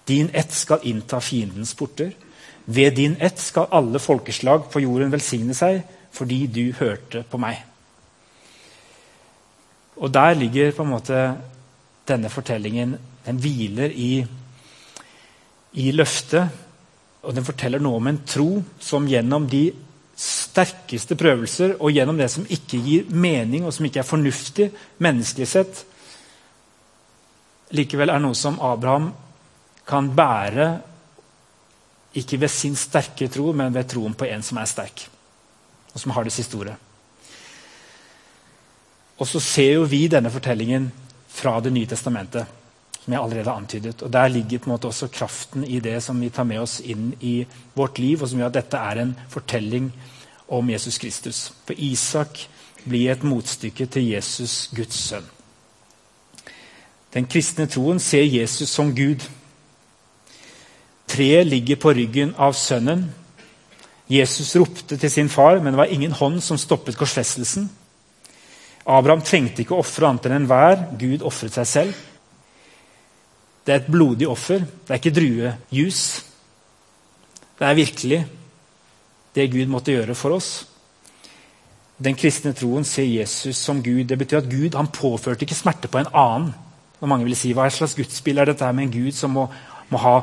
Din 0.08 0.30
ett 0.32 0.56
skal 0.56 0.80
innta 0.88 1.20
fiendens 1.20 1.74
porter. 1.76 2.14
Ved 2.64 2.96
din 2.96 3.18
ett 3.20 3.44
skal 3.44 3.68
alle 3.76 4.00
folkeslag 4.00 4.64
på 4.72 4.80
jorden 4.86 5.12
velsigne 5.12 5.52
seg, 5.52 5.82
fordi 6.16 6.46
du 6.48 6.72
hørte 6.80 7.26
på 7.28 7.44
meg. 7.44 7.60
Og 10.00 10.08
der 10.16 10.32
ligger 10.32 10.72
på 10.72 10.88
en 10.88 10.94
måte 10.96 11.22
denne 12.08 12.32
fortellingen. 12.32 12.96
Den 13.28 13.36
hviler 13.36 13.92
i, 13.92 14.12
i 15.76 15.90
løftet, 15.92 16.48
og 17.20 17.36
den 17.36 17.44
forteller 17.44 17.84
noe 17.84 18.00
om 18.00 18.08
en 18.08 18.24
tro 18.24 18.62
som 18.80 19.04
gjennom 19.12 19.44
de 19.44 19.66
sterkeste 20.16 21.16
prøvelser 21.18 21.76
og 21.80 21.92
gjennom 21.94 22.18
det 22.18 22.30
som 22.30 22.46
ikke 22.46 22.78
gir 22.78 23.10
mening, 23.10 23.64
og 23.66 23.74
som 23.74 23.86
ikke 23.86 24.02
er 24.02 24.08
fornuftig 24.08 24.70
menneskelig 25.02 25.48
sett, 25.50 25.84
likevel 27.74 28.12
er 28.12 28.22
noe 28.22 28.36
som 28.38 28.60
Abraham 28.62 29.10
kan 29.88 30.10
bære 30.14 30.68
ikke 32.14 32.38
ved 32.44 32.52
sin 32.52 32.76
sterke 32.78 33.28
tro, 33.28 33.50
men 33.52 33.74
ved 33.74 33.88
troen 33.90 34.14
på 34.14 34.28
en 34.30 34.42
som 34.46 34.60
er 34.62 34.70
sterk, 34.70 35.06
og 35.92 36.00
som 36.00 36.14
har 36.14 36.26
det 36.26 36.34
siste 36.34 36.56
ordet. 36.56 36.76
Og 39.18 39.26
så 39.30 39.42
ser 39.42 39.76
jo 39.76 39.88
vi 39.90 40.06
denne 40.10 40.30
fortellingen 40.30 40.90
fra 41.34 41.58
Det 41.60 41.72
nye 41.74 41.86
testamentet, 41.90 42.46
som 43.04 43.12
jeg 43.12 43.20
allerede 43.20 43.50
har 43.50 43.60
antydet. 43.60 44.02
Og 44.02 44.12
Der 44.12 44.28
ligger 44.28 44.58
på 44.58 44.70
en 44.70 44.72
måte 44.72 44.88
også 44.88 45.08
kraften 45.08 45.64
i 45.64 45.80
det 45.80 46.02
som 46.02 46.20
vi 46.20 46.30
tar 46.30 46.44
med 46.48 46.60
oss 46.60 46.80
inn 46.80 47.12
i 47.20 47.46
vårt 47.74 47.98
liv, 47.98 48.22
og 48.22 48.28
som 48.28 48.38
gjør 48.38 48.52
at 48.52 48.54
dette 48.54 48.76
er 48.76 49.00
en 49.02 49.16
fortelling 49.28 49.92
om 50.48 50.70
Jesus 50.70 50.98
Kristus. 50.98 51.52
For 51.66 51.74
Isak 51.76 52.48
blir 52.84 53.12
et 53.12 53.24
motstykke 53.24 53.86
til 53.86 54.08
Jesus, 54.08 54.70
Guds 54.76 54.96
sønn. 54.96 55.28
Den 57.14 57.26
kristne 57.26 57.66
troen 57.66 58.00
ser 58.00 58.24
Jesus 58.24 58.68
som 58.68 58.94
Gud. 58.96 59.22
Treet 61.06 61.46
ligger 61.46 61.76
på 61.76 61.92
ryggen 61.92 62.34
av 62.38 62.56
sønnen. 62.58 63.12
Jesus 64.08 64.56
ropte 64.56 64.96
til 64.96 65.10
sin 65.10 65.28
far, 65.28 65.60
men 65.60 65.72
det 65.72 65.78
var 65.78 65.92
ingen 65.92 66.12
hånd 66.12 66.40
som 66.42 66.58
stoppet 66.58 66.96
korsfestelsen. 66.96 67.70
Abraham 68.84 69.22
trengte 69.24 69.62
ikke 69.62 69.76
å 69.76 69.84
ofre 69.84 70.08
annet 70.08 70.26
enn 70.28 70.40
enhver. 70.40 70.82
Gud 71.00 71.22
ofret 71.24 71.54
seg 71.54 71.68
selv. 71.68 72.02
Det 73.64 73.72
er 73.72 73.80
et 73.80 73.90
blodig 73.90 74.28
offer. 74.28 74.64
Det 74.84 74.92
er 74.92 75.00
ikke 75.00 75.14
druejus. 75.16 76.00
Det 77.58 77.66
er 77.66 77.74
virkelig 77.74 78.26
det 79.34 79.50
Gud 79.50 79.66
måtte 79.72 79.94
gjøre 79.94 80.14
for 80.14 80.36
oss. 80.36 80.66
Den 82.04 82.16
kristne 82.18 82.52
troen 82.54 82.84
ser 82.86 83.06
Jesus 83.06 83.56
som 83.56 83.82
Gud. 83.82 84.04
Det 84.04 84.18
betyr 84.18 84.42
at 84.42 84.50
Gud 84.50 84.76
han 84.76 84.90
påførte 84.92 85.46
ikke 85.46 85.58
smerte 85.58 85.88
på 85.88 86.02
en 86.02 86.10
annen. 86.12 86.52
Og 87.00 87.08
mange 87.08 87.26
vil 87.26 87.36
si, 87.36 87.52
Hva 87.52 87.68
slags 87.70 87.96
gudsspill 87.98 88.38
er 88.38 88.50
dette 88.50 88.72
med 88.72 88.88
en 88.88 88.94
Gud 88.94 89.12
som 89.16 89.34
må, 89.34 89.48
må 89.90 89.98
ha 89.98 90.14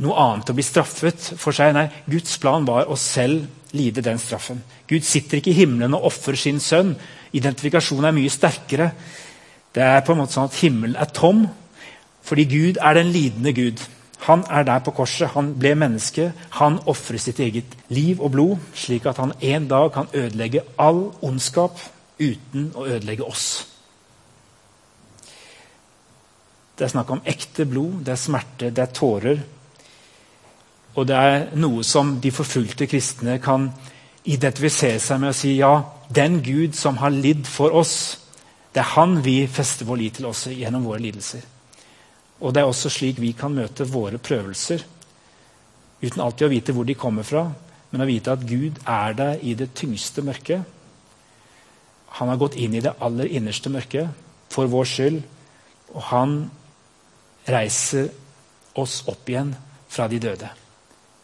noe 0.00 0.16
annet 0.22 0.50
å 0.50 0.56
bli 0.56 0.64
straffet 0.64 1.32
for 1.38 1.56
seg? 1.56 1.74
Nei, 1.74 1.88
Guds 2.10 2.36
plan 2.42 2.66
var 2.66 2.90
å 2.90 2.98
selv 2.98 3.46
lide 3.76 4.02
den 4.02 4.18
straffen. 4.18 4.62
Gud 4.88 5.06
sitter 5.06 5.38
ikke 5.38 5.52
i 5.52 5.60
himmelen 5.60 5.94
og 5.94 6.08
ofrer 6.10 6.38
sin 6.38 6.60
sønn. 6.60 6.96
Identifikasjonen 7.32 8.10
er 8.10 8.16
mye 8.16 8.32
sterkere. 8.32 8.90
Det 9.74 9.82
er 9.86 10.02
på 10.02 10.14
en 10.14 10.22
måte 10.22 10.34
sånn 10.34 10.50
at 10.50 10.58
Himmelen 10.58 10.98
er 10.98 11.10
tom 11.14 11.44
fordi 12.22 12.44
Gud 12.44 12.80
er 12.80 12.94
den 12.94 13.06
lidende 13.06 13.52
Gud. 13.52 13.80
Han 14.20 14.44
er 14.50 14.62
der 14.62 14.78
på 14.78 14.90
korset. 14.90 15.28
Han 15.28 15.54
ble 15.58 15.74
menneske. 15.74 16.32
Han 16.50 16.78
ofrer 16.86 17.18
sitt 17.18 17.40
eget 17.40 17.76
liv 17.88 18.20
og 18.20 18.30
blod, 18.30 18.56
slik 18.74 19.06
at 19.06 19.16
han 19.16 19.32
en 19.40 19.68
dag 19.68 19.92
kan 19.92 20.08
ødelegge 20.14 20.62
all 20.78 21.10
ondskap 21.22 21.80
uten 22.20 22.72
å 22.76 22.84
ødelegge 22.84 23.24
oss. 23.24 23.66
Det 26.78 26.84
er 26.84 26.92
snakk 26.92 27.10
om 27.12 27.24
ekte 27.28 27.66
blod, 27.68 28.04
det 28.04 28.12
er 28.12 28.20
smerte, 28.20 28.70
det 28.70 28.84
er 28.84 28.92
tårer. 28.96 29.40
Og 30.94 31.06
det 31.08 31.16
er 31.16 31.42
noe 31.60 31.84
som 31.84 32.18
de 32.20 32.32
forfulgte 32.32 32.88
kristne 32.88 33.38
kan 33.40 33.70
identifisere 34.24 35.00
seg 35.00 35.20
med 35.20 35.32
og 35.32 35.36
si 35.36 35.54
ja, 35.58 35.74
den 36.08 36.40
Gud 36.44 36.76
som 36.76 36.98
har 37.00 37.12
lidd 37.14 37.46
for 37.48 37.76
oss, 37.76 37.94
det 38.74 38.82
er 38.82 38.92
han 38.94 39.18
vi 39.24 39.46
fester 39.50 39.88
vår 39.88 40.00
lit 40.00 40.18
til 40.18 40.28
også 40.30 40.52
gjennom 40.54 40.84
våre 40.88 41.00
lidelser. 41.02 41.44
Og 42.40 42.54
det 42.54 42.62
er 42.62 42.68
også 42.68 42.90
slik 42.92 43.20
vi 43.20 43.32
kan 43.36 43.52
møte 43.54 43.84
våre 43.88 44.18
prøvelser. 44.18 44.84
Uten 46.00 46.22
alltid 46.24 46.46
å 46.46 46.52
vite 46.52 46.74
hvor 46.76 46.88
de 46.88 46.96
kommer 46.96 47.26
fra, 47.26 47.44
men 47.90 48.02
å 48.02 48.08
vite 48.08 48.32
at 48.32 48.46
Gud 48.48 48.80
er 48.88 49.16
der 49.18 49.42
i 49.44 49.52
det 49.58 49.72
tyngste 49.76 50.24
mørket. 50.24 50.64
Han 52.20 52.30
har 52.32 52.40
gått 52.40 52.56
inn 52.56 52.74
i 52.74 52.82
det 52.82 52.96
aller 53.02 53.28
innerste 53.28 53.70
mørket 53.72 54.08
for 54.50 54.70
vår 54.70 54.88
skyld. 54.88 55.20
Og 55.94 56.02
han 56.10 56.38
reiser 57.50 58.08
oss 58.78 59.00
opp 59.10 59.28
igjen 59.28 59.52
fra 59.90 60.06
de 60.08 60.20
døde 60.22 60.48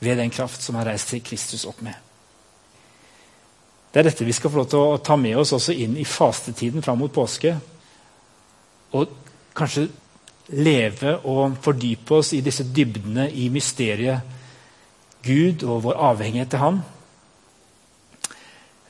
ved 0.02 0.18
den 0.20 0.30
kraft 0.30 0.62
som 0.62 0.76
han 0.76 0.86
reiste 0.88 1.22
Kristus 1.24 1.64
opp 1.68 1.80
med. 1.84 1.94
Det 3.92 4.02
er 4.02 4.10
dette 4.10 4.26
vi 4.28 4.34
skal 4.36 4.52
få 4.52 4.60
lov 4.60 4.68
til 4.68 4.82
å 4.82 4.98
ta 5.00 5.16
med 5.16 5.38
oss 5.40 5.54
også 5.56 5.72
inn 5.72 5.94
i 5.96 6.04
fastetiden 6.04 6.84
fram 6.84 6.98
mot 7.00 7.12
påske. 7.12 7.54
Og 8.92 9.14
kanskje 9.56 9.86
leve 10.54 11.16
og 11.26 11.56
fordype 11.62 12.20
oss 12.20 12.32
i 12.36 12.42
disse 12.44 12.66
dybdene 12.70 13.26
i 13.30 13.48
mysteriet 13.50 14.34
Gud 15.26 15.64
og 15.66 15.82
vår 15.88 15.98
avhengighet 16.12 16.52
til 16.52 16.62
Han. 16.62 16.78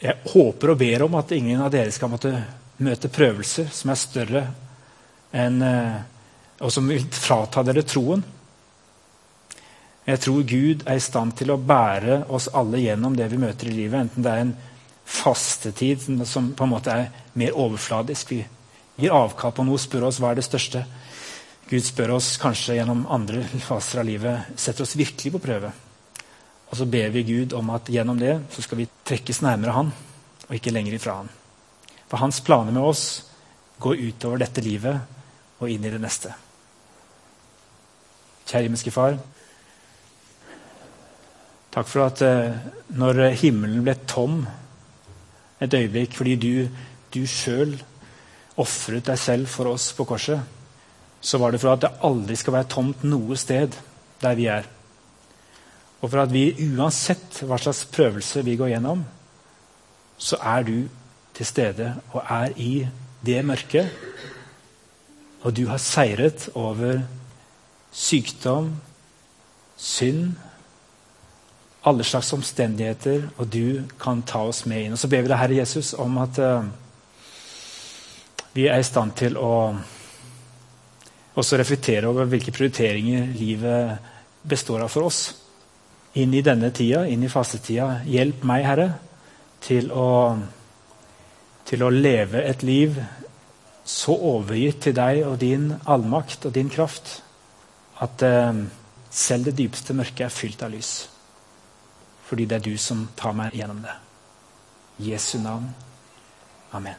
Jeg 0.02 0.20
håper 0.34 0.74
og 0.74 0.78
ber 0.82 1.06
om 1.06 1.16
at 1.16 1.32
ingen 1.32 1.62
av 1.64 1.72
dere 1.72 1.94
skal 1.94 2.12
måtte 2.12 2.34
møte 2.84 3.08
prøvelser 3.08 3.70
som 3.72 3.92
er 3.92 4.00
større 4.00 4.42
enn 5.36 5.62
eh, 5.64 5.96
og 6.60 6.72
som 6.72 6.88
vil 6.88 7.04
frata 7.12 7.64
dere 7.66 7.84
troen. 7.84 8.22
Jeg 10.06 10.20
tror 10.22 10.44
Gud 10.48 10.84
er 10.86 10.96
i 10.96 11.02
stand 11.02 11.34
til 11.36 11.50
å 11.52 11.58
bære 11.60 12.22
oss 12.32 12.46
alle 12.54 12.80
gjennom 12.80 13.16
det 13.16 13.26
vi 13.32 13.40
møter 13.42 13.68
i 13.68 13.74
livet. 13.74 14.06
Enten 14.06 14.24
det 14.24 14.32
er 14.32 14.44
en 14.44 14.54
fastetid 15.06 16.06
som 16.28 16.52
på 16.56 16.64
en 16.64 16.72
måte 16.72 16.94
er 16.94 17.10
mer 17.34 17.58
overfladisk. 17.58 18.32
Vi 18.32 18.44
gir 19.02 19.16
avkall 19.16 19.52
på 19.56 19.66
noe, 19.66 19.80
spør 19.82 20.08
oss 20.08 20.20
hva 20.22 20.30
er 20.32 20.40
det 20.40 20.46
største. 20.46 20.84
Gud 21.66 21.82
spør 21.82 22.12
oss 22.14 22.36
kanskje 22.38 22.76
gjennom 22.76 23.06
andre 23.10 23.40
faser 23.64 23.98
av 23.98 24.06
livet 24.06 24.54
setter 24.54 24.84
oss 24.84 24.94
virkelig 24.98 25.32
på 25.34 25.42
prøve. 25.42 25.72
Og 26.70 26.78
så 26.78 26.86
ber 26.86 27.10
vi 27.14 27.24
Gud 27.26 27.56
om 27.58 27.72
at 27.74 27.90
gjennom 27.90 28.18
det 28.20 28.36
så 28.54 28.62
skal 28.62 28.78
vi 28.78 28.88
trekkes 29.06 29.42
nærmere 29.42 29.74
Han, 29.74 29.90
og 30.46 30.54
ikke 30.54 30.70
lenger 30.70 30.94
ifra 30.94 31.18
Han. 31.20 31.30
For 32.06 32.22
hans 32.22 32.38
planer 32.46 32.70
med 32.70 32.86
oss 32.86 33.04
går 33.82 33.98
utover 33.98 34.44
dette 34.44 34.62
livet 34.62 35.58
og 35.58 35.70
inn 35.70 35.84
i 35.84 35.90
det 35.90 36.00
neste. 36.02 36.30
Kjære 38.46 38.68
himmelske 38.68 38.94
Far. 38.94 39.18
Takk 41.74 41.88
for 41.90 42.06
at 42.06 42.22
eh, 42.22 42.54
når 42.94 43.24
himmelen 43.42 43.82
ble 43.84 43.96
tom 44.06 44.44
et 45.60 45.74
øyeblikk 45.74 46.14
fordi 46.14 46.36
du, 46.38 46.52
du 47.10 47.24
sjøl 47.26 47.74
ofret 48.56 49.10
deg 49.10 49.18
selv 49.20 49.50
for 49.50 49.74
oss 49.74 49.90
på 49.96 50.06
korset, 50.08 50.40
så 51.26 51.38
var 51.42 51.50
det 51.50 51.60
for 51.60 51.74
at 51.74 51.82
det 51.82 51.94
aldri 52.06 52.36
skal 52.38 52.54
være 52.54 52.70
tomt 52.70 53.02
noe 53.06 53.36
sted 53.38 53.74
der 54.22 54.36
vi 54.38 54.46
er. 54.52 54.68
Og 56.00 56.10
for 56.12 56.22
at 56.22 56.32
vi 56.32 56.52
uansett 56.68 57.40
hva 57.42 57.58
slags 57.58 57.82
prøvelse 57.90 58.44
vi 58.46 58.54
går 58.58 58.76
gjennom, 58.76 59.02
så 60.18 60.38
er 60.38 60.66
du 60.68 60.76
til 61.36 61.48
stede 61.48 61.88
og 62.12 62.22
er 62.22 62.54
i 62.56 62.86
det 63.26 63.40
mørket. 63.44 63.90
Og 65.42 65.56
du 65.56 65.66
har 65.66 65.82
seiret 65.82 66.48
over 66.54 67.02
sykdom, 67.92 68.76
synd, 69.76 70.36
alle 71.86 72.04
slags 72.04 72.32
omstendigheter, 72.32 73.28
og 73.38 73.52
du 73.52 73.82
kan 74.00 74.22
ta 74.26 74.42
oss 74.46 74.64
med 74.66 74.84
inn. 74.84 74.92
Og 74.92 74.98
Så 74.98 75.08
ber 75.08 75.22
vi 75.22 75.30
deg, 75.30 75.38
Herre 75.38 75.58
Jesus, 75.60 75.92
om 75.94 76.18
at 76.18 76.38
uh, 76.38 76.64
vi 78.54 78.66
er 78.66 78.82
i 78.82 78.86
stand 78.86 79.14
til 79.18 79.38
å 79.38 79.52
også 81.36 81.58
reflektere 81.60 82.08
over 82.08 82.28
hvilke 82.30 82.54
prioriteringer 82.54 83.28
livet 83.36 83.98
består 84.46 84.84
av 84.86 84.92
for 84.92 85.08
oss. 85.08 85.20
Inn 86.16 86.32
i 86.34 86.44
denne 86.44 86.70
tida, 86.72 87.04
inn 87.08 87.26
i 87.26 87.32
fastetida. 87.32 88.00
Hjelp 88.08 88.44
meg, 88.48 88.64
Herre, 88.64 88.88
til 89.60 89.90
å, 89.92 90.08
til 91.68 91.84
å 91.84 91.92
leve 91.92 92.40
et 92.48 92.64
liv 92.64 92.96
så 93.86 94.16
overgitt 94.32 94.80
til 94.88 94.96
deg 94.96 95.22
og 95.28 95.36
din 95.42 95.68
allmakt 95.84 96.48
og 96.48 96.54
din 96.56 96.72
kraft 96.72 97.20
at 98.02 98.22
eh, 98.26 98.62
selv 99.10 99.50
det 99.50 99.56
dypeste 99.60 99.94
mørket 99.96 100.26
er 100.26 100.34
fylt 100.34 100.64
av 100.66 100.72
lys. 100.74 100.92
Fordi 102.26 102.48
det 102.48 102.58
er 102.58 102.64
du 102.66 102.74
som 102.80 103.06
tar 103.16 103.36
meg 103.38 103.54
gjennom 103.54 103.84
det. 103.84 103.94
Jesu 105.06 105.38
navn. 105.38 105.68
Amen. 106.74 106.96